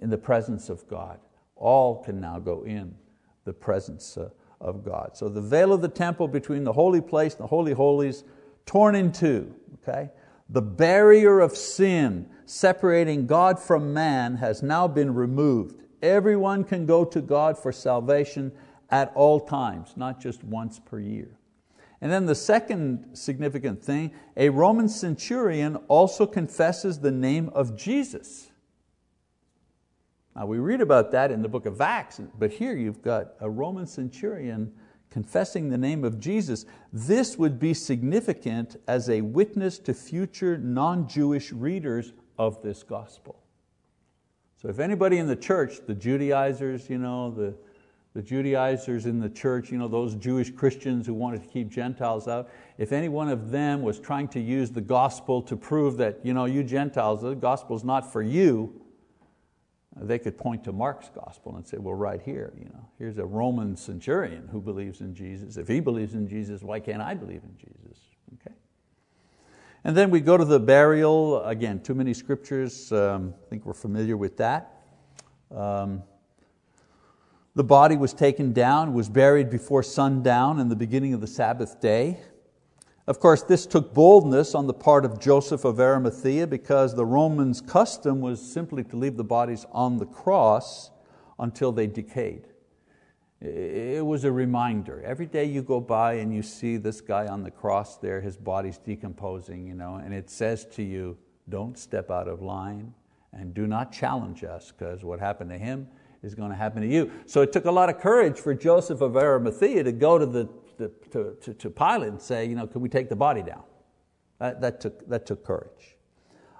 in 0.00 0.10
the 0.10 0.18
presence 0.18 0.68
of 0.68 0.86
God. 0.88 1.18
All 1.56 2.02
can 2.02 2.20
now 2.20 2.38
go 2.38 2.62
in 2.64 2.94
the 3.44 3.52
presence 3.52 4.16
uh, 4.16 4.30
of 4.60 4.84
God. 4.84 5.16
So 5.16 5.28
the 5.28 5.40
veil 5.40 5.72
of 5.72 5.80
the 5.80 5.88
temple 5.88 6.28
between 6.28 6.64
the 6.64 6.72
holy 6.72 7.00
place 7.00 7.34
and 7.34 7.44
the 7.44 7.48
holy 7.48 7.72
holies 7.72 8.24
torn 8.66 8.94
in 8.94 9.12
two. 9.12 9.54
Okay? 9.82 10.10
The 10.50 10.62
barrier 10.62 11.40
of 11.40 11.56
sin 11.56 12.28
separating 12.46 13.26
God 13.26 13.58
from 13.58 13.92
man 13.92 14.36
has 14.36 14.62
now 14.62 14.88
been 14.88 15.14
removed. 15.14 15.82
Everyone 16.02 16.64
can 16.64 16.86
go 16.86 17.04
to 17.04 17.20
God 17.20 17.58
for 17.58 17.72
salvation 17.72 18.52
at 18.90 19.12
all 19.14 19.40
times, 19.40 19.92
not 19.96 20.20
just 20.20 20.42
once 20.44 20.78
per 20.78 20.98
year. 20.98 21.37
And 22.00 22.12
then 22.12 22.26
the 22.26 22.34
second 22.34 23.16
significant 23.16 23.82
thing, 23.82 24.12
a 24.36 24.50
Roman 24.50 24.88
centurion 24.88 25.76
also 25.88 26.26
confesses 26.26 27.00
the 27.00 27.10
name 27.10 27.48
of 27.50 27.76
Jesus. 27.76 28.50
Now 30.36 30.46
we 30.46 30.58
read 30.58 30.80
about 30.80 31.10
that 31.10 31.32
in 31.32 31.42
the 31.42 31.48
book 31.48 31.66
of 31.66 31.80
Acts, 31.80 32.20
but 32.38 32.52
here 32.52 32.76
you've 32.76 33.02
got 33.02 33.32
a 33.40 33.50
Roman 33.50 33.86
centurion 33.86 34.72
confessing 35.10 35.68
the 35.68 35.78
name 35.78 36.04
of 36.04 36.20
Jesus. 36.20 36.66
This 36.92 37.36
would 37.36 37.58
be 37.58 37.74
significant 37.74 38.76
as 38.86 39.10
a 39.10 39.20
witness 39.22 39.78
to 39.80 39.94
future 39.94 40.56
non-Jewish 40.56 41.50
readers 41.50 42.12
of 42.38 42.62
this 42.62 42.84
gospel. 42.84 43.42
So 44.60 44.68
if 44.68 44.78
anybody 44.78 45.18
in 45.18 45.26
the 45.26 45.36
church, 45.36 45.80
the 45.86 45.94
Judaizers, 45.94 46.88
you 46.90 46.98
know, 46.98 47.30
the, 47.30 47.54
the 48.18 48.24
Judaizers 48.24 49.06
in 49.06 49.20
the 49.20 49.28
church, 49.28 49.70
you 49.70 49.78
know, 49.78 49.86
those 49.86 50.16
Jewish 50.16 50.50
Christians 50.50 51.06
who 51.06 51.14
wanted 51.14 51.40
to 51.40 51.48
keep 51.48 51.68
Gentiles 51.68 52.26
out, 52.26 52.50
if 52.76 52.90
any 52.90 53.08
one 53.08 53.28
of 53.28 53.52
them 53.52 53.80
was 53.80 54.00
trying 54.00 54.26
to 54.28 54.40
use 54.40 54.72
the 54.72 54.80
gospel 54.80 55.40
to 55.42 55.56
prove 55.56 55.98
that 55.98 56.18
you, 56.24 56.34
know, 56.34 56.44
you 56.44 56.64
Gentiles, 56.64 57.22
the 57.22 57.36
gospel's 57.36 57.84
not 57.84 58.12
for 58.12 58.20
you, 58.20 58.82
they 59.94 60.18
could 60.18 60.36
point 60.36 60.64
to 60.64 60.72
Mark's 60.72 61.10
gospel 61.10 61.54
and 61.54 61.64
say, 61.64 61.76
well, 61.78 61.94
right 61.94 62.20
here, 62.20 62.52
you 62.58 62.64
know, 62.64 62.88
here's 62.98 63.18
a 63.18 63.24
Roman 63.24 63.76
centurion 63.76 64.48
who 64.50 64.60
believes 64.60 65.00
in 65.00 65.14
Jesus. 65.14 65.56
If 65.56 65.68
he 65.68 65.78
believes 65.78 66.14
in 66.14 66.26
Jesus, 66.26 66.60
why 66.60 66.80
can't 66.80 67.00
I 67.00 67.14
believe 67.14 67.42
in 67.44 67.56
Jesus? 67.56 68.00
Okay. 68.34 68.56
And 69.84 69.96
then 69.96 70.10
we 70.10 70.18
go 70.18 70.36
to 70.36 70.44
the 70.44 70.58
burial. 70.58 71.44
Again, 71.44 71.80
too 71.84 71.94
many 71.94 72.14
scriptures. 72.14 72.90
Um, 72.90 73.32
I 73.46 73.48
think 73.48 73.64
we're 73.64 73.74
familiar 73.74 74.16
with 74.16 74.38
that. 74.38 74.82
Um, 75.54 76.02
the 77.58 77.64
body 77.64 77.96
was 77.96 78.14
taken 78.14 78.52
down, 78.52 78.94
was 78.94 79.08
buried 79.08 79.50
before 79.50 79.82
sundown 79.82 80.60
in 80.60 80.68
the 80.68 80.76
beginning 80.76 81.12
of 81.12 81.20
the 81.20 81.26
Sabbath 81.26 81.80
day. 81.80 82.20
Of 83.08 83.18
course, 83.18 83.42
this 83.42 83.66
took 83.66 83.92
boldness 83.92 84.54
on 84.54 84.68
the 84.68 84.72
part 84.72 85.04
of 85.04 85.18
Joseph 85.18 85.64
of 85.64 85.80
Arimathea 85.80 86.46
because 86.46 86.94
the 86.94 87.04
Romans' 87.04 87.60
custom 87.60 88.20
was 88.20 88.40
simply 88.40 88.84
to 88.84 88.96
leave 88.96 89.16
the 89.16 89.24
bodies 89.24 89.66
on 89.72 89.98
the 89.98 90.06
cross 90.06 90.92
until 91.40 91.72
they 91.72 91.88
decayed. 91.88 92.46
It 93.40 94.06
was 94.06 94.22
a 94.22 94.30
reminder. 94.30 95.02
Every 95.04 95.26
day 95.26 95.46
you 95.46 95.62
go 95.62 95.80
by 95.80 96.12
and 96.12 96.32
you 96.32 96.44
see 96.44 96.76
this 96.76 97.00
guy 97.00 97.26
on 97.26 97.42
the 97.42 97.50
cross 97.50 97.96
there, 97.96 98.20
his 98.20 98.36
body's 98.36 98.78
decomposing, 98.78 99.66
you 99.66 99.74
know, 99.74 99.96
and 99.96 100.14
it 100.14 100.30
says 100.30 100.64
to 100.76 100.84
you, 100.84 101.18
don't 101.48 101.76
step 101.76 102.08
out 102.08 102.28
of 102.28 102.40
line 102.40 102.94
and 103.32 103.52
do 103.52 103.66
not 103.66 103.90
challenge 103.90 104.44
us 104.44 104.70
because 104.70 105.02
what 105.02 105.18
happened 105.18 105.50
to 105.50 105.58
him 105.58 105.88
is 106.22 106.34
going 106.34 106.50
to 106.50 106.56
happen 106.56 106.82
to 106.82 106.88
you. 106.88 107.10
So 107.26 107.42
it 107.42 107.52
took 107.52 107.64
a 107.64 107.70
lot 107.70 107.88
of 107.88 107.98
courage 107.98 108.38
for 108.38 108.54
Joseph 108.54 109.00
of 109.00 109.16
Arimathea 109.16 109.84
to 109.84 109.92
go 109.92 110.18
to 110.18 110.26
the 110.26 110.48
to, 110.78 110.90
to, 111.10 111.36
to, 111.42 111.54
to 111.54 111.70
Pilate 111.70 112.08
and 112.08 112.22
say, 112.22 112.46
you 112.46 112.54
know, 112.54 112.66
can 112.66 112.80
we 112.80 112.88
take 112.88 113.08
the 113.08 113.16
body 113.16 113.42
down? 113.42 113.62
That, 114.38 114.60
that, 114.60 114.80
took, 114.80 115.08
that 115.08 115.26
took 115.26 115.44
courage. 115.44 115.96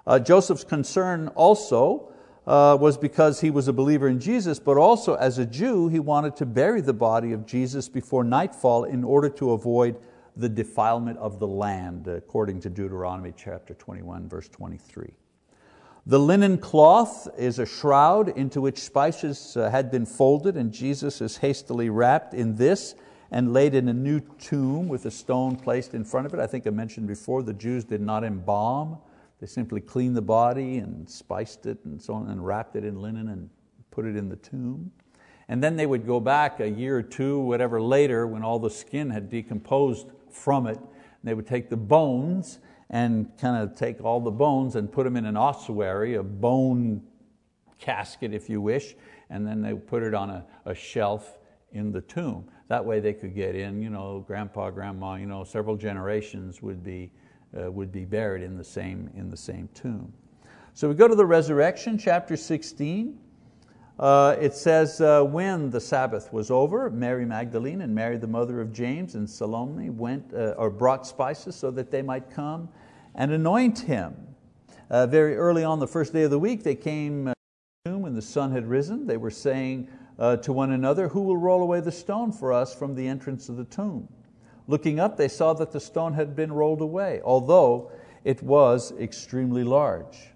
Uh, 0.05 0.19
Joseph's 0.19 0.65
concern 0.65 1.29
also 1.29 2.11
uh, 2.45 2.77
was 2.79 2.97
because 2.97 3.39
he 3.39 3.49
was 3.49 3.67
a 3.67 3.73
believer 3.73 4.07
in 4.07 4.19
Jesus, 4.19 4.59
but 4.59 4.77
also 4.77 5.15
as 5.15 5.37
a 5.37 5.45
Jew, 5.45 5.87
he 5.87 5.99
wanted 5.99 6.35
to 6.37 6.45
bury 6.45 6.81
the 6.81 6.93
body 6.93 7.31
of 7.31 7.45
Jesus 7.45 7.87
before 7.87 8.23
nightfall 8.23 8.83
in 8.83 9.03
order 9.03 9.29
to 9.29 9.51
avoid 9.51 9.97
the 10.35 10.49
defilement 10.49 11.17
of 11.19 11.39
the 11.39 11.47
land, 11.47 12.07
according 12.07 12.59
to 12.61 12.69
Deuteronomy 12.69 13.33
chapter 13.35 13.73
21, 13.73 14.27
verse 14.27 14.49
23. 14.49 15.13
The 16.05 16.19
linen 16.19 16.57
cloth 16.57 17.27
is 17.37 17.59
a 17.59 17.65
shroud 17.65 18.29
into 18.29 18.61
which 18.61 18.79
spices 18.79 19.55
uh, 19.57 19.69
had 19.69 19.91
been 19.91 20.05
folded, 20.05 20.55
and 20.57 20.71
Jesus 20.71 21.21
is 21.21 21.37
hastily 21.37 21.89
wrapped 21.89 22.33
in 22.33 22.55
this 22.55 22.95
and 23.31 23.53
laid 23.53 23.75
in 23.75 23.87
a 23.89 23.93
new 23.93 24.19
tomb 24.39 24.87
with 24.87 25.05
a 25.05 25.11
stone 25.11 25.55
placed 25.55 25.93
in 25.93 26.03
front 26.03 26.25
of 26.25 26.33
it. 26.33 26.39
I 26.39 26.47
think 26.47 26.65
I 26.65 26.71
mentioned 26.71 27.07
before 27.07 27.43
the 27.43 27.53
Jews 27.53 27.83
did 27.83 28.01
not 28.01 28.23
embalm, 28.23 28.97
they 29.39 29.47
simply 29.47 29.81
cleaned 29.81 30.17
the 30.17 30.21
body 30.21 30.79
and 30.79 31.09
spiced 31.09 31.65
it 31.65 31.77
and 31.85 32.01
so 32.01 32.15
on 32.15 32.29
and 32.29 32.45
wrapped 32.45 32.75
it 32.75 32.83
in 32.83 33.01
linen 33.01 33.29
and 33.29 33.49
put 33.91 34.05
it 34.05 34.15
in 34.15 34.29
the 34.29 34.35
tomb. 34.35 34.91
And 35.47 35.63
then 35.63 35.77
they 35.77 35.85
would 35.85 36.05
go 36.05 36.19
back 36.19 36.59
a 36.59 36.69
year 36.69 36.97
or 36.97 37.03
two, 37.03 37.39
whatever 37.39 37.81
later, 37.81 38.27
when 38.27 38.43
all 38.43 38.59
the 38.59 38.69
skin 38.69 39.09
had 39.09 39.29
decomposed 39.29 40.07
from 40.29 40.67
it, 40.67 40.79
they 41.23 41.33
would 41.33 41.47
take 41.47 41.69
the 41.69 41.77
bones 41.77 42.59
and 42.89 43.29
kind 43.37 43.61
of 43.61 43.75
take 43.75 44.03
all 44.03 44.19
the 44.19 44.31
bones 44.31 44.75
and 44.75 44.91
put 44.91 45.03
them 45.03 45.15
in 45.15 45.25
an 45.25 45.37
ossuary, 45.37 46.15
a 46.15 46.23
bone 46.23 47.01
casket, 47.77 48.33
if 48.33 48.49
you 48.49 48.61
wish, 48.61 48.95
and 49.29 49.45
then 49.47 49.61
they 49.61 49.73
put 49.73 50.03
it 50.03 50.13
on 50.13 50.29
a, 50.29 50.45
a 50.65 50.73
shelf 50.73 51.37
in 51.71 51.91
the 51.91 52.01
tomb. 52.01 52.45
That 52.67 52.83
way 52.83 52.99
they 52.99 53.13
could 53.13 53.35
get 53.35 53.55
in, 53.55 53.81
you 53.81 53.89
know, 53.89 54.23
grandpa, 54.25 54.69
grandma, 54.69 55.15
you 55.15 55.25
know, 55.25 55.43
several 55.43 55.75
generations 55.75 56.61
would 56.61 56.83
be, 56.83 57.11
uh, 57.59 57.71
would 57.71 57.91
be 57.91 58.05
buried 58.05 58.43
in 58.43 58.57
the, 58.57 58.63
same, 58.63 59.09
in 59.15 59.29
the 59.29 59.37
same 59.37 59.69
tomb. 59.73 60.11
So 60.73 60.87
we 60.87 60.95
go 60.95 61.07
to 61.07 61.15
the 61.15 61.25
resurrection, 61.25 61.97
chapter 61.97 62.35
16. 62.37 63.19
Uh, 63.99 64.37
it 64.39 64.53
says, 64.53 65.01
uh, 65.01 65.21
when 65.21 65.69
the 65.69 65.81
Sabbath 65.81 66.31
was 66.31 66.49
over, 66.49 66.89
Mary 66.89 67.25
Magdalene 67.25 67.81
and 67.81 67.93
Mary, 67.93 68.15
the 68.15 68.27
mother 68.27 68.61
of 68.61 68.71
James, 68.71 69.15
and 69.15 69.29
Salome 69.29 69.89
went 69.89 70.33
uh, 70.33 70.53
or 70.57 70.69
brought 70.69 71.05
spices 71.05 71.53
so 71.53 71.69
that 71.71 71.91
they 71.91 72.01
might 72.01 72.31
come 72.31 72.69
and 73.15 73.33
anoint 73.33 73.79
him. 73.79 74.15
Uh, 74.89 75.05
very 75.05 75.35
early 75.35 75.65
on 75.65 75.79
the 75.79 75.87
first 75.87 76.13
day 76.13 76.23
of 76.23 76.31
the 76.31 76.39
week, 76.39 76.63
they 76.63 76.75
came 76.75 77.27
uh, 77.27 77.31
to 77.31 77.35
the 77.83 77.91
tomb 77.91 78.01
when 78.03 78.15
the 78.15 78.21
sun 78.21 78.53
had 78.53 78.69
risen. 78.69 79.05
They 79.05 79.17
were 79.17 79.29
saying, 79.29 79.89
uh, 80.17 80.37
to 80.37 80.53
one 80.53 80.71
another, 80.71 81.09
Who 81.09 81.23
will 81.23 81.37
roll 81.37 81.61
away 81.61 81.81
the 81.81 81.91
stone 81.91 82.31
for 82.31 82.53
us 82.53 82.73
from 82.73 82.95
the 82.95 83.05
entrance 83.05 83.49
of 83.49 83.57
the 83.57 83.65
tomb? 83.65 84.07
Looking 84.67 85.01
up, 85.01 85.17
they 85.17 85.27
saw 85.27 85.51
that 85.55 85.73
the 85.73 85.79
stone 85.81 86.13
had 86.13 86.37
been 86.37 86.53
rolled 86.53 86.79
away, 86.79 87.19
although 87.25 87.91
it 88.23 88.41
was 88.43 88.93
extremely 88.97 89.65
large. 89.65 90.29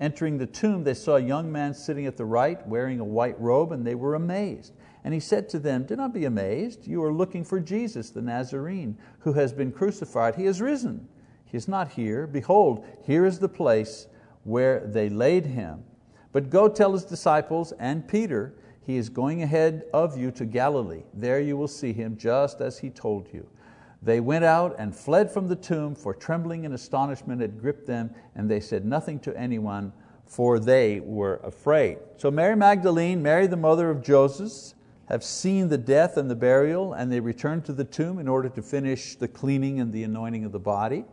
Entering 0.00 0.38
the 0.38 0.46
tomb, 0.46 0.84
they 0.84 0.94
saw 0.94 1.16
a 1.16 1.20
young 1.20 1.50
man 1.50 1.72
sitting 1.72 2.06
at 2.06 2.16
the 2.16 2.24
right, 2.24 2.66
wearing 2.66 3.00
a 3.00 3.04
white 3.04 3.40
robe, 3.40 3.72
and 3.72 3.86
they 3.86 3.94
were 3.94 4.14
amazed. 4.14 4.72
And 5.04 5.14
he 5.14 5.20
said 5.20 5.48
to 5.50 5.58
them, 5.58 5.84
Do 5.84 5.96
not 5.96 6.12
be 6.12 6.24
amazed. 6.24 6.86
You 6.86 7.02
are 7.04 7.12
looking 7.12 7.44
for 7.44 7.60
Jesus, 7.60 8.10
the 8.10 8.22
Nazarene, 8.22 8.98
who 9.20 9.32
has 9.34 9.52
been 9.52 9.72
crucified. 9.72 10.34
He 10.34 10.44
has 10.44 10.60
risen. 10.60 11.08
He 11.44 11.56
is 11.56 11.68
not 11.68 11.92
here. 11.92 12.26
Behold, 12.26 12.84
here 13.04 13.24
is 13.24 13.38
the 13.38 13.48
place 13.48 14.08
where 14.44 14.80
they 14.80 15.08
laid 15.08 15.46
him. 15.46 15.84
But 16.32 16.50
go 16.50 16.68
tell 16.68 16.92
his 16.92 17.04
disciples 17.04 17.72
and 17.78 18.06
Peter 18.06 18.54
he 18.86 18.96
is 18.96 19.08
going 19.08 19.42
ahead 19.42 19.82
of 19.92 20.16
you 20.16 20.30
to 20.30 20.44
Galilee. 20.44 21.02
There 21.12 21.40
you 21.40 21.56
will 21.56 21.66
see 21.66 21.92
Him 21.92 22.16
just 22.16 22.60
as 22.60 22.78
He 22.78 22.88
told 22.88 23.26
you. 23.32 23.48
They 24.06 24.20
went 24.20 24.44
out 24.44 24.76
and 24.78 24.94
fled 24.94 25.32
from 25.32 25.48
the 25.48 25.56
tomb, 25.56 25.96
for 25.96 26.14
trembling 26.14 26.64
and 26.64 26.72
astonishment 26.72 27.40
had 27.40 27.60
gripped 27.60 27.88
them, 27.88 28.14
and 28.36 28.48
they 28.48 28.60
said 28.60 28.84
nothing 28.84 29.18
to 29.20 29.36
anyone, 29.36 29.92
for 30.24 30.60
they 30.60 31.00
were 31.00 31.40
afraid. 31.42 31.98
So 32.16 32.30
Mary 32.30 32.54
Magdalene, 32.54 33.20
Mary 33.20 33.48
the 33.48 33.56
mother 33.56 33.90
of 33.90 34.04
Joseph, 34.04 34.78
have 35.08 35.24
seen 35.24 35.68
the 35.68 35.76
death 35.76 36.16
and 36.16 36.30
the 36.30 36.36
burial, 36.36 36.92
and 36.92 37.10
they 37.10 37.18
return 37.18 37.62
to 37.62 37.72
the 37.72 37.82
tomb 37.82 38.20
in 38.20 38.28
order 38.28 38.48
to 38.48 38.62
finish 38.62 39.16
the 39.16 39.26
cleaning 39.26 39.80
and 39.80 39.92
the 39.92 40.04
anointing 40.04 40.44
of 40.44 40.52
the 40.52 40.60
body. 40.60 41.04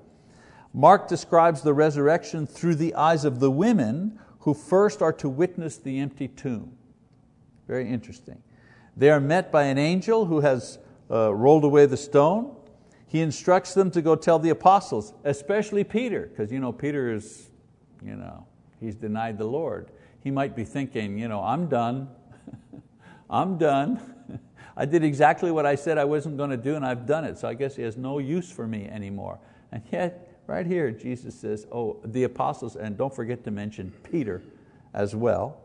Mark 0.71 1.07
describes 1.07 1.63
the 1.63 1.73
resurrection 1.73 2.45
through 2.45 2.75
the 2.75 2.93
eyes 2.93 3.25
of 3.25 3.39
the 3.39 3.49
women 3.49 4.19
who 4.41 4.53
first 4.53 5.01
are 5.01 5.13
to 5.13 5.27
witness 5.27 5.77
the 5.77 5.99
empty 5.99 6.27
tomb. 6.27 6.77
Very 7.67 7.89
interesting. 7.89 8.43
They 8.95 9.09
are 9.09 9.19
met 9.19 9.51
by 9.51 9.63
an 9.63 9.79
angel 9.79 10.25
who 10.25 10.41
has 10.41 10.77
uh, 11.09 11.33
rolled 11.33 11.63
away 11.63 11.87
the 11.87 11.97
stone. 11.97 12.55
He 13.13 13.21
instructs 13.21 13.75
them 13.75 13.91
to 13.91 14.01
go 14.01 14.15
tell 14.15 14.39
the 14.39 14.49
apostles, 14.49 15.13
especially 15.23 15.83
Peter, 15.83 16.21
because 16.25 16.51
you 16.51 16.59
know, 16.59 16.71
Peter 16.71 17.13
is, 17.13 17.51
you 18.03 18.15
know, 18.15 18.47
he's 18.79 18.95
denied 18.95 19.37
the 19.37 19.45
Lord. 19.45 19.91
He 20.21 20.31
might 20.31 20.55
be 20.55 20.63
thinking, 20.63 21.19
you 21.19 21.27
know, 21.27 21.39
I'm 21.43 21.67
done. 21.67 22.09
I'm 23.29 23.59
done. 23.59 24.39
I 24.75 24.85
did 24.85 25.03
exactly 25.03 25.51
what 25.51 25.63
I 25.63 25.75
said 25.75 25.99
I 25.99 26.05
wasn't 26.05 26.37
going 26.37 26.49
to 26.49 26.57
do 26.57 26.75
and 26.75 26.83
I've 26.83 27.05
done 27.05 27.23
it, 27.23 27.37
so 27.37 27.47
I 27.47 27.53
guess 27.53 27.75
he 27.75 27.83
has 27.83 27.97
no 27.97 28.17
use 28.17 28.51
for 28.51 28.65
me 28.65 28.87
anymore. 28.87 29.37
And 29.71 29.83
yet, 29.91 30.35
right 30.47 30.65
here, 30.65 30.89
Jesus 30.89 31.35
says, 31.35 31.67
oh, 31.71 31.99
the 32.03 32.23
apostles, 32.23 32.75
and 32.75 32.97
don't 32.97 33.15
forget 33.15 33.43
to 33.43 33.51
mention 33.51 33.93
Peter 34.11 34.41
as 34.91 35.15
well. 35.15 35.61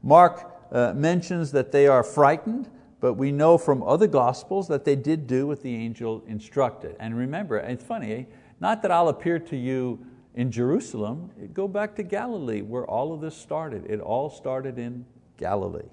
Mark 0.00 0.48
uh, 0.70 0.92
mentions 0.94 1.50
that 1.50 1.72
they 1.72 1.88
are 1.88 2.04
frightened, 2.04 2.70
but 3.02 3.14
we 3.14 3.32
know 3.32 3.58
from 3.58 3.82
other 3.82 4.06
gospels 4.06 4.68
that 4.68 4.84
they 4.84 4.94
did 4.94 5.26
do 5.26 5.48
what 5.48 5.60
the 5.60 5.74
angel 5.74 6.22
instructed. 6.28 6.94
And 7.00 7.18
remember, 7.18 7.58
it's 7.58 7.82
funny, 7.82 8.12
eh? 8.12 8.24
not 8.60 8.80
that 8.82 8.92
I'll 8.92 9.08
appear 9.08 9.40
to 9.40 9.56
you 9.56 10.06
in 10.36 10.52
Jerusalem, 10.52 11.28
go 11.52 11.66
back 11.66 11.96
to 11.96 12.04
Galilee 12.04 12.62
where 12.62 12.86
all 12.86 13.12
of 13.12 13.20
this 13.20 13.36
started. 13.36 13.90
It 13.90 13.98
all 13.98 14.30
started 14.30 14.78
in 14.78 15.04
Galilee. 15.36 15.88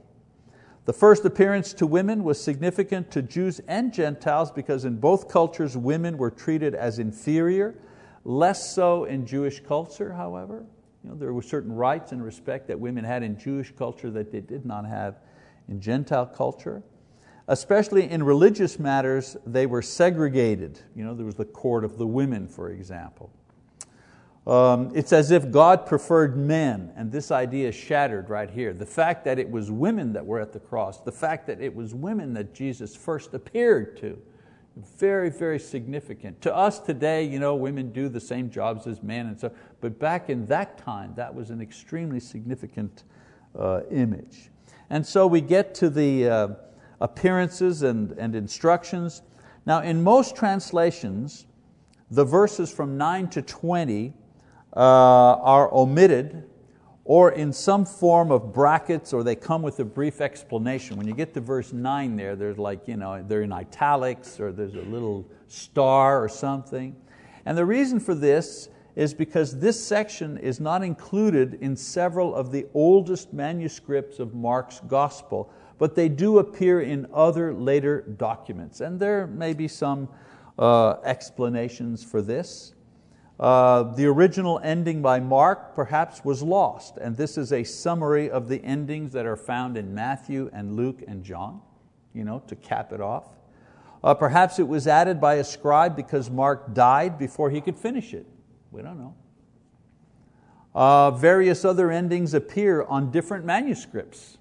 The 0.86 0.94
first 0.94 1.26
appearance 1.26 1.74
to 1.74 1.88
women 1.88 2.24
was 2.24 2.40
significant 2.40 3.10
to 3.12 3.24
Jews 3.24 3.60
and 3.68 3.92
Gentiles 3.92 4.52
because 4.52 4.86
in 4.86 4.98
both 4.98 5.28
cultures 5.28 5.76
women 5.76 6.16
were 6.16 6.30
treated 6.30 6.76
as 6.76 7.00
inferior, 7.00 7.74
less 8.24 8.76
so 8.76 9.06
in 9.06 9.26
Jewish 9.26 9.62
culture, 9.62 10.14
however. 10.14 10.64
You 11.04 11.10
know, 11.10 11.16
there 11.16 11.34
were 11.34 11.42
certain 11.42 11.74
rights 11.74 12.12
and 12.12 12.24
respect 12.24 12.68
that 12.68 12.80
women 12.80 13.04
had 13.04 13.24
in 13.24 13.36
Jewish 13.36 13.72
culture 13.76 14.12
that 14.12 14.32
they 14.32 14.42
did 14.42 14.64
not 14.64 14.86
have 14.86 15.16
in 15.70 15.82
Gentile 15.82 16.28
culture. 16.28 16.84
Especially 17.50 18.08
in 18.08 18.22
religious 18.22 18.78
matters, 18.78 19.36
they 19.44 19.66
were 19.66 19.82
segregated. 19.82 20.80
You 20.96 21.04
know, 21.04 21.16
there 21.16 21.26
was 21.26 21.34
the 21.34 21.46
court 21.46 21.84
of 21.84 21.98
the 21.98 22.06
women, 22.06 22.48
for 22.48 22.70
example. 22.70 23.32
Um, 24.46 24.92
it's 24.94 25.12
as 25.12 25.32
if 25.32 25.50
God 25.50 25.88
preferred 25.88 26.38
men, 26.38 26.92
and 26.96 27.12
this 27.12 27.32
idea 27.32 27.70
is 27.70 27.76
shattered 27.76 28.30
right 28.30 28.52
here. 28.52 28.72
The 28.72 28.86
fact 28.86 29.26
that 29.26 29.40
it 29.40 29.50
was 29.50 29.72
women 29.72 30.14
that 30.14 30.24
were 30.24 30.40
at 30.40 30.54
the 30.54 30.60
cross, 30.60 31.02
the 31.02 31.12
fact 31.12 31.48
that 31.48 31.60
it 31.60 31.76
was 31.76 31.96
women 31.96 32.36
that 32.36 32.54
Jesus 32.54 32.96
first 32.96 33.34
appeared 33.34 33.98
to, 33.98 34.22
very, 35.00 35.32
very 35.32 35.60
significant. 35.60 36.40
To 36.42 36.56
us 36.56 36.80
today, 36.80 37.24
you 37.24 37.40
know, 37.40 37.56
women 37.56 37.92
do 37.92 38.10
the 38.10 38.22
same 38.22 38.52
jobs 38.52 38.86
as 38.86 39.02
men, 39.02 39.26
and 39.26 39.40
so, 39.40 39.52
but 39.82 39.98
back 39.98 40.30
in 40.30 40.46
that 40.46 40.78
time, 40.78 41.14
that 41.16 41.34
was 41.34 41.50
an 41.50 41.62
extremely 41.62 42.20
significant 42.20 43.06
uh, 43.58 43.82
image. 43.90 44.52
And 44.92 45.06
so 45.06 45.26
we 45.26 45.42
get 45.42 45.74
to 45.76 45.90
the 45.90 46.30
uh, 46.30 46.48
appearances 47.02 47.84
and, 47.84 48.12
and 48.14 48.36
instructions. 48.36 49.22
Now, 49.66 49.82
in 49.82 50.04
most 50.04 50.36
translations, 50.36 51.46
the 52.12 52.26
verses 52.26 52.72
from 52.72 52.98
9 52.98 53.30
to 53.30 53.42
20 53.42 54.14
uh, 54.76 54.80
are 54.80 55.74
omitted 55.74 56.50
or 57.10 57.32
in 57.32 57.52
some 57.52 57.86
form 57.86 58.32
of 58.32 58.54
brackets, 58.54 59.14
or 59.14 59.24
they 59.24 59.36
come 59.36 59.64
with 59.64 59.80
a 59.80 59.84
brief 59.84 60.22
explanation. 60.22 60.96
When 60.96 61.08
you 61.08 61.16
get 61.16 61.34
to 61.34 61.42
verse 61.42 61.74
9 61.74 62.16
there, 62.16 62.36
there's 62.36 62.60
like, 62.60 62.88
you 62.88 62.98
know, 62.98 63.24
they're 63.28 63.42
in 63.42 63.52
italics, 63.52 64.40
or 64.40 64.52
there's 64.52 64.76
a 64.76 64.82
little 64.82 65.28
star 65.48 66.24
or 66.24 66.30
something. 66.30 66.96
And 67.48 67.58
the 67.58 67.66
reason 67.66 68.00
for 68.00 68.14
this 68.14 68.70
is 68.96 69.16
because 69.16 69.58
this 69.58 69.84
section 69.84 70.38
is 70.38 70.60
not 70.60 70.84
included 70.84 71.56
in 71.62 71.76
several 71.76 72.36
of 72.36 72.52
the 72.52 72.68
oldest 72.76 73.34
manuscripts 73.34 74.20
of 74.20 74.36
Mark's 74.36 74.80
gospel, 74.82 75.52
but 75.80 75.96
they 75.96 76.10
do 76.10 76.38
appear 76.38 76.82
in 76.82 77.08
other 77.12 77.54
later 77.54 78.02
documents. 78.02 78.82
And 78.82 79.00
there 79.00 79.26
may 79.26 79.54
be 79.54 79.68
some 79.68 80.10
uh, 80.60 80.98
explanations 81.04 82.04
for 82.04 82.22
this. 82.22 82.76
Uh, 83.40 83.84
the 83.96 84.06
original 84.06 84.60
ending 84.62 85.02
by 85.02 85.22
Mark 85.22 85.74
perhaps 85.74 86.26
was 86.26 86.44
lost, 86.44 86.98
and 86.98 87.16
this 87.16 87.38
is 87.38 87.54
a 87.54 87.64
summary 87.64 88.30
of 88.30 88.50
the 88.50 88.62
endings 88.66 89.14
that 89.14 89.26
are 89.26 89.38
found 89.38 89.78
in 89.78 89.96
Matthew 89.96 90.50
and 90.52 90.76
Luke 90.76 91.02
and 91.08 91.24
John, 91.24 91.62
you 92.14 92.26
know, 92.26 92.44
to 92.48 92.56
cap 92.58 92.92
it 92.92 93.00
off. 93.00 93.30
Uh, 94.04 94.14
perhaps 94.14 94.60
it 94.60 94.68
was 94.68 94.88
added 94.88 95.22
by 95.22 95.36
a 95.36 95.44
scribe 95.46 95.96
because 95.96 96.30
Mark 96.30 96.74
died 96.74 97.18
before 97.18 97.50
he 97.50 97.62
could 97.62 97.78
finish 97.78 98.14
it. 98.14 98.26
We 98.72 98.82
don't 98.82 99.00
know. 99.00 99.16
Uh, 100.76 101.12
various 101.12 101.64
other 101.64 101.92
endings 101.92 102.34
appear 102.34 102.84
on 102.84 103.10
different 103.10 103.46
manuscripts. 103.46 104.38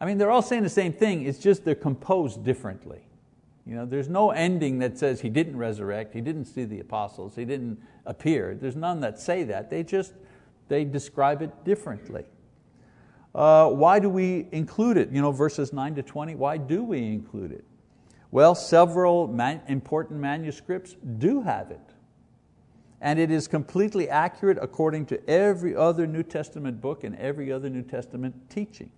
I 0.00 0.06
mean, 0.06 0.18
they're 0.18 0.30
all 0.30 0.42
saying 0.42 0.62
the 0.62 0.68
same 0.68 0.92
thing, 0.92 1.24
it's 1.26 1.38
just 1.38 1.64
they're 1.64 1.74
composed 1.74 2.44
differently. 2.44 3.00
You 3.66 3.74
know, 3.74 3.84
there's 3.84 4.08
no 4.08 4.30
ending 4.30 4.78
that 4.78 4.96
says 4.96 5.20
he 5.20 5.28
didn't 5.28 5.56
resurrect, 5.56 6.14
he 6.14 6.20
didn't 6.20 6.46
see 6.46 6.64
the 6.64 6.80
apostles, 6.80 7.34
he 7.36 7.44
didn't 7.44 7.78
appear. 8.06 8.54
There's 8.54 8.76
none 8.76 9.00
that 9.00 9.20
say 9.20 9.44
that. 9.44 9.68
They 9.68 9.82
just 9.82 10.14
they 10.68 10.84
describe 10.84 11.42
it 11.42 11.64
differently. 11.64 12.24
Uh, 13.34 13.68
why 13.68 13.98
do 13.98 14.08
we 14.08 14.48
include 14.52 14.96
it? 14.96 15.10
You 15.10 15.20
know, 15.20 15.32
verses 15.32 15.72
9 15.72 15.96
to 15.96 16.02
20, 16.02 16.34
why 16.34 16.56
do 16.56 16.82
we 16.82 16.98
include 16.98 17.52
it? 17.52 17.64
Well, 18.30 18.54
several 18.54 19.26
man, 19.26 19.62
important 19.68 20.20
manuscripts 20.20 20.96
do 21.18 21.42
have 21.42 21.70
it. 21.70 21.80
And 23.00 23.18
it 23.18 23.30
is 23.30 23.46
completely 23.46 24.08
accurate 24.08 24.58
according 24.60 25.06
to 25.06 25.30
every 25.30 25.74
other 25.74 26.06
New 26.06 26.22
Testament 26.22 26.80
book 26.80 27.04
and 27.04 27.14
every 27.16 27.52
other 27.52 27.70
New 27.70 27.82
Testament 27.82 28.50
teaching. 28.50 28.90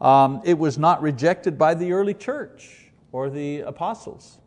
Um, 0.00 0.42
it 0.44 0.58
was 0.58 0.78
not 0.78 1.00
rejected 1.02 1.58
by 1.58 1.74
the 1.74 1.92
early 1.92 2.14
church 2.14 2.90
or 3.12 3.30
the 3.30 3.60
apostles. 3.60 4.38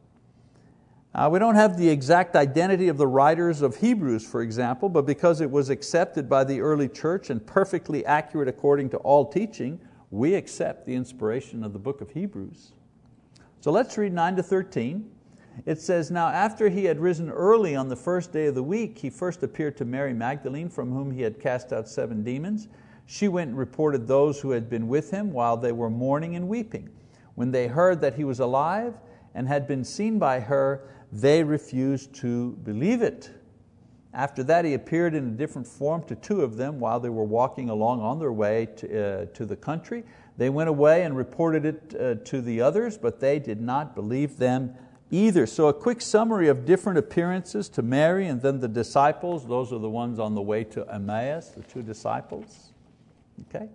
Uh, 1.13 1.27
we 1.31 1.39
don't 1.39 1.55
have 1.55 1.75
the 1.75 1.89
exact 1.89 2.35
identity 2.35 2.87
of 2.87 2.97
the 2.97 3.07
writers 3.07 3.63
of 3.63 3.77
Hebrews, 3.77 4.25
for 4.27 4.43
example, 4.43 4.89
but 4.89 5.07
because 5.07 5.41
it 5.41 5.49
was 5.49 5.71
accepted 5.71 6.29
by 6.29 6.43
the 6.43 6.61
early 6.61 6.87
church 6.87 7.31
and 7.31 7.45
perfectly 7.45 8.05
accurate 8.05 8.47
according 8.47 8.91
to 8.91 8.97
all 8.97 9.25
teaching, 9.25 9.79
we 10.11 10.35
accept 10.35 10.85
the 10.85 10.93
inspiration 10.93 11.63
of 11.63 11.73
the 11.73 11.79
book 11.79 12.01
of 12.01 12.11
Hebrews. 12.11 12.73
So 13.59 13.71
let's 13.71 13.97
read 13.97 14.13
9 14.13 14.35
to 14.35 14.43
13. 14.43 15.09
It 15.65 15.81
says, 15.81 16.11
Now 16.11 16.27
after 16.27 16.69
he 16.69 16.85
had 16.85 16.99
risen 16.99 17.29
early 17.29 17.75
on 17.75 17.89
the 17.89 17.95
first 17.95 18.31
day 18.31 18.45
of 18.45 18.55
the 18.55 18.63
week, 18.63 18.99
he 18.99 19.09
first 19.09 19.41
appeared 19.41 19.77
to 19.77 19.85
Mary 19.85 20.13
Magdalene, 20.13 20.69
from 20.69 20.91
whom 20.91 21.11
he 21.11 21.23
had 21.23 21.39
cast 21.39 21.73
out 21.73 21.89
seven 21.89 22.23
demons. 22.23 22.67
She 23.11 23.27
went 23.27 23.49
and 23.49 23.57
reported 23.57 24.07
those 24.07 24.39
who 24.39 24.51
had 24.51 24.69
been 24.69 24.87
with 24.87 25.09
him 25.09 25.33
while 25.33 25.57
they 25.57 25.71
were 25.71 25.89
mourning 25.89 26.35
and 26.35 26.47
weeping. 26.47 26.89
When 27.33 27.49
they 27.49 27.65
heard 27.67 28.01
that 28.01 28.13
he 28.13 28.23
was 28.23 28.39
alive 28.39 28.93
and 29.33 29.47
had 29.47 29.67
been 29.67 29.83
seen 29.83 30.19
by 30.19 30.41
her, 30.41 30.87
they 31.11 31.43
refused 31.43 32.13
to 32.17 32.51
believe 32.63 33.01
it. 33.01 33.31
After 34.13 34.43
that, 34.43 34.63
he 34.63 34.75
appeared 34.75 35.15
in 35.15 35.25
a 35.25 35.31
different 35.31 35.65
form 35.67 36.03
to 36.03 36.13
two 36.13 36.41
of 36.41 36.55
them 36.55 36.79
while 36.79 36.99
they 36.99 37.09
were 37.09 37.23
walking 37.23 37.71
along 37.71 37.99
on 38.01 38.19
their 38.19 38.31
way 38.31 38.67
to, 38.77 38.85
uh, 39.03 39.25
to 39.33 39.43
the 39.43 39.55
country. 39.55 40.03
They 40.37 40.51
went 40.51 40.69
away 40.69 41.01
and 41.01 41.17
reported 41.17 41.65
it 41.65 41.95
uh, 41.99 42.23
to 42.25 42.41
the 42.41 42.61
others, 42.61 42.95
but 42.95 43.19
they 43.19 43.39
did 43.39 43.59
not 43.59 43.95
believe 43.95 44.37
them 44.37 44.75
either. 45.09 45.47
So, 45.47 45.67
a 45.67 45.73
quick 45.73 46.01
summary 46.01 46.47
of 46.47 46.63
different 46.63 46.99
appearances 46.99 47.69
to 47.69 47.81
Mary 47.81 48.27
and 48.27 48.39
then 48.39 48.59
the 48.59 48.67
disciples. 48.67 49.47
Those 49.47 49.73
are 49.73 49.79
the 49.79 49.89
ones 49.89 50.19
on 50.19 50.35
the 50.35 50.43
way 50.43 50.63
to 50.65 50.87
Emmaus, 50.93 51.47
the 51.47 51.63
two 51.63 51.81
disciples. 51.81 52.68
Okay? 53.47 53.69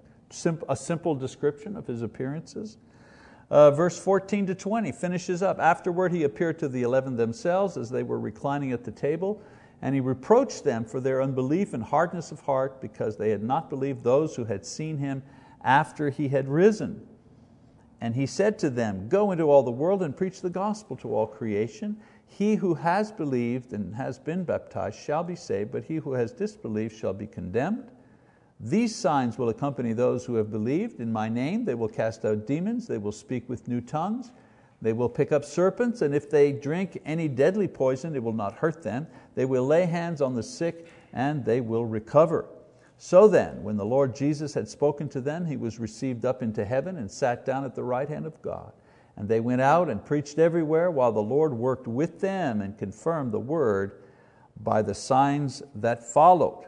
a 0.68 0.76
simple 0.76 1.14
description 1.14 1.76
of 1.76 1.86
his 1.86 2.02
appearances. 2.02 2.78
Uh, 3.50 3.70
verse 3.70 3.98
14 3.98 4.46
to 4.46 4.54
20 4.54 4.90
finishes 4.92 5.42
up. 5.42 5.58
Afterward, 5.58 6.12
he 6.12 6.24
appeared 6.24 6.58
to 6.58 6.68
the 6.68 6.82
eleven 6.82 7.16
themselves 7.16 7.76
as 7.76 7.90
they 7.90 8.02
were 8.02 8.18
reclining 8.18 8.72
at 8.72 8.84
the 8.84 8.90
table, 8.90 9.40
and 9.82 9.94
he 9.94 10.00
reproached 10.00 10.64
them 10.64 10.84
for 10.84 10.98
their 10.98 11.22
unbelief 11.22 11.74
and 11.74 11.82
hardness 11.82 12.32
of 12.32 12.40
heart 12.40 12.80
because 12.80 13.16
they 13.16 13.30
had 13.30 13.42
not 13.42 13.68
believed 13.68 14.02
those 14.02 14.34
who 14.34 14.44
had 14.44 14.64
seen 14.64 14.98
him 14.98 15.22
after 15.62 16.10
he 16.10 16.28
had 16.28 16.48
risen. 16.48 17.06
And 18.00 18.14
he 18.14 18.26
said 18.26 18.58
to 18.60 18.70
them, 18.70 19.08
Go 19.08 19.30
into 19.30 19.44
all 19.44 19.62
the 19.62 19.70
world 19.70 20.02
and 20.02 20.16
preach 20.16 20.40
the 20.40 20.50
gospel 20.50 20.96
to 20.96 21.14
all 21.14 21.26
creation. 21.26 21.96
He 22.26 22.56
who 22.56 22.74
has 22.74 23.12
believed 23.12 23.72
and 23.72 23.94
has 23.94 24.18
been 24.18 24.44
baptized 24.44 24.98
shall 24.98 25.22
be 25.22 25.36
saved, 25.36 25.70
but 25.70 25.84
he 25.84 25.96
who 25.96 26.14
has 26.14 26.32
disbelieved 26.32 26.96
shall 26.96 27.12
be 27.12 27.26
condemned. 27.26 27.90
These 28.60 28.94
signs 28.94 29.36
will 29.36 29.48
accompany 29.48 29.92
those 29.92 30.24
who 30.24 30.36
have 30.36 30.50
believed. 30.50 31.00
In 31.00 31.12
my 31.12 31.28
name 31.28 31.64
they 31.64 31.74
will 31.74 31.88
cast 31.88 32.24
out 32.24 32.46
demons, 32.46 32.86
they 32.86 32.98
will 32.98 33.12
speak 33.12 33.48
with 33.48 33.68
new 33.68 33.80
tongues, 33.80 34.32
they 34.80 34.92
will 34.92 35.08
pick 35.08 35.32
up 35.32 35.44
serpents, 35.44 36.02
and 36.02 36.14
if 36.14 36.28
they 36.28 36.52
drink 36.52 37.00
any 37.04 37.26
deadly 37.26 37.66
poison, 37.66 38.14
it 38.14 38.22
will 38.22 38.32
not 38.32 38.54
hurt 38.54 38.82
them. 38.82 39.06
They 39.34 39.46
will 39.46 39.66
lay 39.66 39.86
hands 39.86 40.20
on 40.20 40.34
the 40.34 40.42
sick 40.42 40.86
and 41.12 41.44
they 41.44 41.60
will 41.60 41.84
recover. 41.84 42.46
So 42.98 43.26
then, 43.26 43.62
when 43.62 43.76
the 43.76 43.84
Lord 43.84 44.14
Jesus 44.14 44.54
had 44.54 44.68
spoken 44.68 45.08
to 45.10 45.20
them, 45.20 45.46
He 45.46 45.56
was 45.56 45.78
received 45.78 46.24
up 46.24 46.42
into 46.42 46.64
heaven 46.64 46.96
and 46.98 47.10
sat 47.10 47.44
down 47.44 47.64
at 47.64 47.74
the 47.74 47.82
right 47.82 48.08
hand 48.08 48.26
of 48.26 48.40
God. 48.42 48.72
And 49.16 49.28
they 49.28 49.40
went 49.40 49.60
out 49.60 49.88
and 49.88 50.04
preached 50.04 50.38
everywhere 50.38 50.90
while 50.90 51.12
the 51.12 51.22
Lord 51.22 51.54
worked 51.54 51.86
with 51.86 52.20
them 52.20 52.60
and 52.60 52.76
confirmed 52.76 53.32
the 53.32 53.40
word 53.40 54.02
by 54.62 54.82
the 54.82 54.94
signs 54.94 55.62
that 55.76 56.02
followed. 56.04 56.66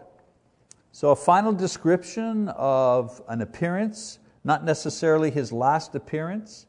So 0.97 1.11
a 1.11 1.17
final 1.17 1.53
description 1.53 2.49
of 2.49 3.21
an 3.29 3.43
appearance, 3.43 4.19
not 4.45 4.65
necessarily 4.65 5.31
his 5.31 5.53
last 5.53 5.95
appearance. 5.95 6.65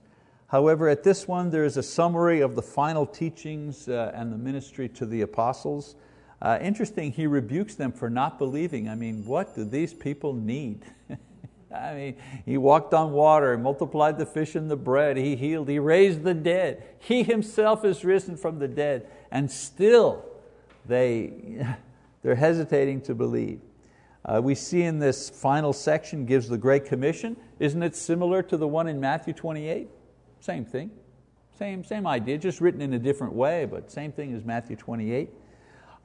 However, 0.48 0.90
at 0.90 1.02
this 1.02 1.30
one 1.30 1.50
there 1.50 1.64
is 1.64 1.78
a 1.78 1.82
summary 1.82 2.42
of 2.42 2.54
the 2.54 2.62
final 2.62 3.06
teachings 3.06 3.88
uh, 3.88 4.12
and 4.14 4.34
the 4.34 4.38
ministry 4.38 4.90
to 4.90 5.06
the 5.06 5.22
apostles. 5.22 5.96
Uh, 6.42 6.60
interesting, 6.62 7.14
he 7.14 7.26
rebukes 7.26 7.76
them 7.76 7.94
for 7.94 8.10
not 8.10 8.38
believing. 8.38 8.90
I 8.90 8.96
mean, 8.96 9.26
what 9.26 9.56
do 9.56 9.64
these 9.64 9.94
people 9.94 10.34
need? 10.34 10.84
I 11.74 11.94
mean, 11.94 12.16
he 12.46 12.58
walked 12.58 12.94
on 12.94 13.14
water, 13.14 13.58
multiplied 13.58 14.18
the 14.18 14.26
fish 14.26 14.56
and 14.56 14.70
the 14.70 14.76
bread, 14.76 15.16
he 15.16 15.38
healed, 15.38 15.70
he 15.70 15.80
raised 15.80 16.24
the 16.24 16.34
dead. 16.34 16.84
He 17.00 17.24
himself 17.24 17.86
is 17.86 18.04
risen 18.04 18.36
from 18.36 18.60
the 18.60 18.68
dead, 18.68 19.08
and 19.32 19.50
still 19.50 20.26
they, 20.86 21.66
they're 22.24 22.36
hesitating 22.36 23.00
to 23.04 23.16
believe. 23.16 23.62
Uh, 24.28 24.42
we 24.42 24.54
see 24.54 24.82
in 24.82 25.00
this 25.00 25.30
final 25.30 25.72
section 25.72 26.26
gives 26.26 26.50
the 26.50 26.58
Great 26.58 26.86
Commission. 26.86 27.38
Isn't 27.60 27.82
it 27.82 27.96
similar 27.96 28.44
to 28.44 28.58
the 28.58 28.68
one 28.68 28.88
in 28.88 29.00
Matthew 29.00 29.34
28? 29.34 29.88
Same 30.42 30.66
thing, 30.66 30.92
same, 31.58 31.84
same 31.84 32.06
idea, 32.06 32.38
just 32.38 32.60
written 32.60 32.82
in 32.82 32.94
a 32.94 33.00
different 33.00 33.34
way, 33.34 33.66
but 33.66 33.90
same 33.90 34.12
thing 34.12 34.34
as 34.36 34.44
Matthew 34.44 34.76
28. 34.76 35.30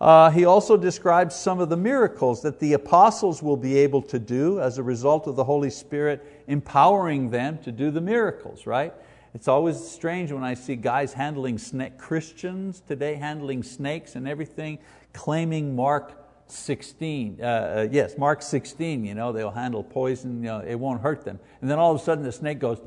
Uh, 0.01 0.31
he 0.31 0.45
also 0.45 0.77
describes 0.77 1.35
some 1.35 1.61
of 1.61 1.69
the 1.69 1.77
miracles 1.77 2.43
that 2.43 2.59
the 2.59 2.73
apostles 2.73 3.43
will 3.43 3.57
be 3.57 3.77
able 3.79 4.03
to 4.03 4.19
do 4.19 4.61
as 4.61 4.79
a 4.79 4.83
result 4.83 5.27
of 5.27 5.37
the 5.37 5.45
Holy 5.45 5.71
Spirit 5.71 6.45
empowering 6.49 7.31
them 7.31 7.59
to 7.59 7.71
do 7.71 7.91
the 7.91 8.01
miracles, 8.01 8.67
right? 8.67 8.93
It's 9.35 9.49
always 9.49 9.79
strange 9.79 10.31
when 10.31 10.45
I 10.45 10.55
see 10.55 10.77
guys 10.77 11.13
handling 11.13 11.59
snake, 11.59 11.99
Christians 11.99 12.83
today 12.87 13.15
handling 13.15 13.63
snakes 13.63 14.15
and 14.15 14.29
everything, 14.29 14.79
claiming 15.13 15.75
Mark 15.75 16.22
16, 16.53 17.39
uh, 17.41 17.45
uh, 17.45 17.89
yes, 17.91 18.17
Mark 18.19 18.43
16, 18.43 19.05
you 19.05 19.15
know, 19.15 19.33
they'll 19.33 19.51
handle 19.51 19.83
poison, 19.83 20.43
you 20.43 20.49
know, 20.49 20.61
it 20.61 20.75
won't 20.75 21.01
hurt 21.01 21.25
them. 21.25 21.41
And 21.61 21.71
then 21.71 21.79
all 21.79 21.95
of 21.95 22.01
a 22.01 22.05
sudden 22.05 22.25
the 22.25 22.33
snake 22.33 22.59
goes, 22.59 22.81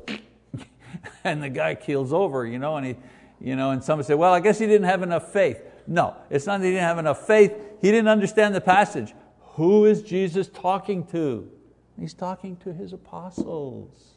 and 1.24 1.42
the 1.42 1.48
guy 1.48 1.74
keels 1.74 2.12
over, 2.12 2.46
you 2.46 2.58
know, 2.58 2.76
and, 2.76 2.86
he, 2.86 2.96
you 3.40 3.56
know, 3.56 3.70
and 3.70 3.82
somebody 3.82 4.06
say, 4.06 4.14
well, 4.14 4.32
I 4.32 4.40
guess 4.40 4.58
he 4.58 4.66
didn't 4.66 4.86
have 4.86 5.02
enough 5.02 5.32
faith. 5.32 5.62
No, 5.86 6.16
it's 6.30 6.46
not 6.46 6.60
that 6.60 6.66
he 6.66 6.72
didn't 6.72 6.84
have 6.84 6.98
enough 6.98 7.26
faith, 7.26 7.52
he 7.80 7.90
didn't 7.90 8.08
understand 8.08 8.54
the 8.54 8.60
passage. 8.60 9.14
Who 9.56 9.86
is 9.86 10.02
Jesus 10.02 10.48
talking 10.48 11.06
to? 11.06 11.50
He's 11.98 12.14
talking 12.14 12.56
to 12.58 12.72
His 12.72 12.92
apostles. 12.92 14.16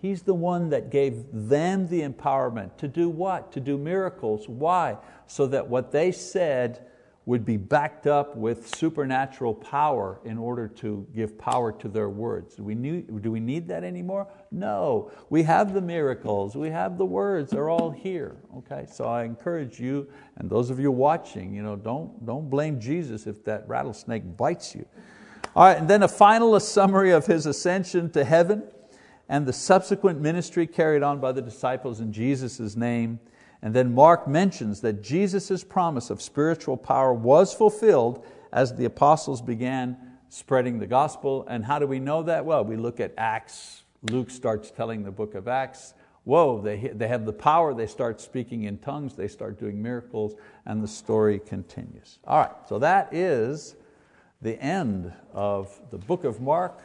He's 0.00 0.22
the 0.22 0.34
one 0.34 0.70
that 0.70 0.90
gave 0.90 1.24
them 1.32 1.88
the 1.88 2.02
empowerment 2.02 2.76
to 2.78 2.88
do 2.88 3.08
what? 3.08 3.52
To 3.52 3.60
do 3.60 3.78
miracles. 3.78 4.48
Why? 4.48 4.96
So 5.26 5.46
that 5.48 5.68
what 5.68 5.92
they 5.92 6.10
said 6.10 6.86
would 7.26 7.44
be 7.44 7.56
backed 7.56 8.06
up 8.06 8.36
with 8.36 8.72
supernatural 8.76 9.52
power 9.52 10.20
in 10.24 10.38
order 10.38 10.68
to 10.68 11.04
give 11.12 11.36
power 11.36 11.72
to 11.72 11.88
their 11.88 12.08
words. 12.08 12.54
Do 12.54 12.62
we, 12.62 12.76
need, 12.76 13.20
do 13.20 13.32
we 13.32 13.40
need 13.40 13.66
that 13.66 13.82
anymore? 13.82 14.28
No. 14.52 15.10
We 15.28 15.42
have 15.42 15.74
the 15.74 15.80
miracles, 15.80 16.54
we 16.54 16.70
have 16.70 16.98
the 16.98 17.04
words, 17.04 17.50
they're 17.50 17.68
all 17.68 17.90
here. 17.90 18.36
Okay? 18.58 18.86
So 18.88 19.06
I 19.06 19.24
encourage 19.24 19.80
you, 19.80 20.08
and 20.36 20.48
those 20.48 20.70
of 20.70 20.78
you 20.78 20.92
watching, 20.92 21.52
you 21.52 21.64
know, 21.64 21.74
don't, 21.74 22.24
don't 22.24 22.48
blame 22.48 22.78
Jesus 22.78 23.26
if 23.26 23.44
that 23.44 23.68
rattlesnake 23.68 24.36
bites 24.36 24.76
you. 24.76 24.86
All 25.56 25.64
right, 25.64 25.76
and 25.76 25.88
then 25.88 26.04
a 26.04 26.08
final 26.08 26.58
summary 26.60 27.10
of 27.10 27.26
His 27.26 27.46
ascension 27.46 28.08
to 28.10 28.24
heaven 28.24 28.62
and 29.28 29.46
the 29.46 29.52
subsequent 29.52 30.20
ministry 30.20 30.66
carried 30.66 31.02
on 31.02 31.18
by 31.18 31.32
the 31.32 31.42
disciples 31.42 32.00
in 32.00 32.12
Jesus' 32.12 32.76
name. 32.76 33.18
And 33.62 33.74
then 33.74 33.94
Mark 33.94 34.28
mentions 34.28 34.80
that 34.82 35.02
Jesus' 35.02 35.64
promise 35.64 36.10
of 36.10 36.20
spiritual 36.20 36.76
power 36.76 37.12
was 37.12 37.52
fulfilled 37.52 38.24
as 38.52 38.74
the 38.74 38.84
apostles 38.84 39.42
began 39.42 39.96
spreading 40.28 40.78
the 40.78 40.86
gospel. 40.86 41.46
And 41.48 41.64
how 41.64 41.78
do 41.78 41.86
we 41.86 41.98
know 41.98 42.22
that? 42.24 42.44
Well, 42.44 42.64
we 42.64 42.76
look 42.76 43.00
at 43.00 43.12
Acts. 43.16 43.84
Luke 44.10 44.30
starts 44.30 44.70
telling 44.70 45.02
the 45.02 45.10
book 45.10 45.34
of 45.34 45.48
Acts 45.48 45.94
whoa, 46.26 46.60
they, 46.60 46.90
they 46.92 47.06
have 47.06 47.24
the 47.24 47.32
power, 47.32 47.72
they 47.72 47.86
start 47.86 48.20
speaking 48.20 48.64
in 48.64 48.76
tongues, 48.78 49.14
they 49.14 49.28
start 49.28 49.60
doing 49.60 49.80
miracles, 49.80 50.34
and 50.66 50.82
the 50.82 50.88
story 50.88 51.38
continues. 51.38 52.18
All 52.26 52.40
right, 52.40 52.68
so 52.68 52.80
that 52.80 53.14
is 53.14 53.76
the 54.42 54.60
end 54.60 55.12
of 55.32 55.80
the 55.92 55.98
book 55.98 56.24
of 56.24 56.40
Mark. 56.40 56.80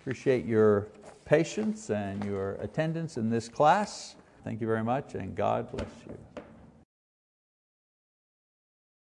Appreciate 0.00 0.46
your 0.46 0.88
patience 1.26 1.90
and 1.90 2.24
your 2.24 2.52
attendance 2.54 3.18
in 3.18 3.28
this 3.28 3.50
class. 3.50 4.16
Thank 4.44 4.60
you 4.60 4.66
very 4.66 4.82
much, 4.82 5.14
and 5.14 5.34
God 5.34 5.70
bless 5.70 5.90
you. 6.08 6.42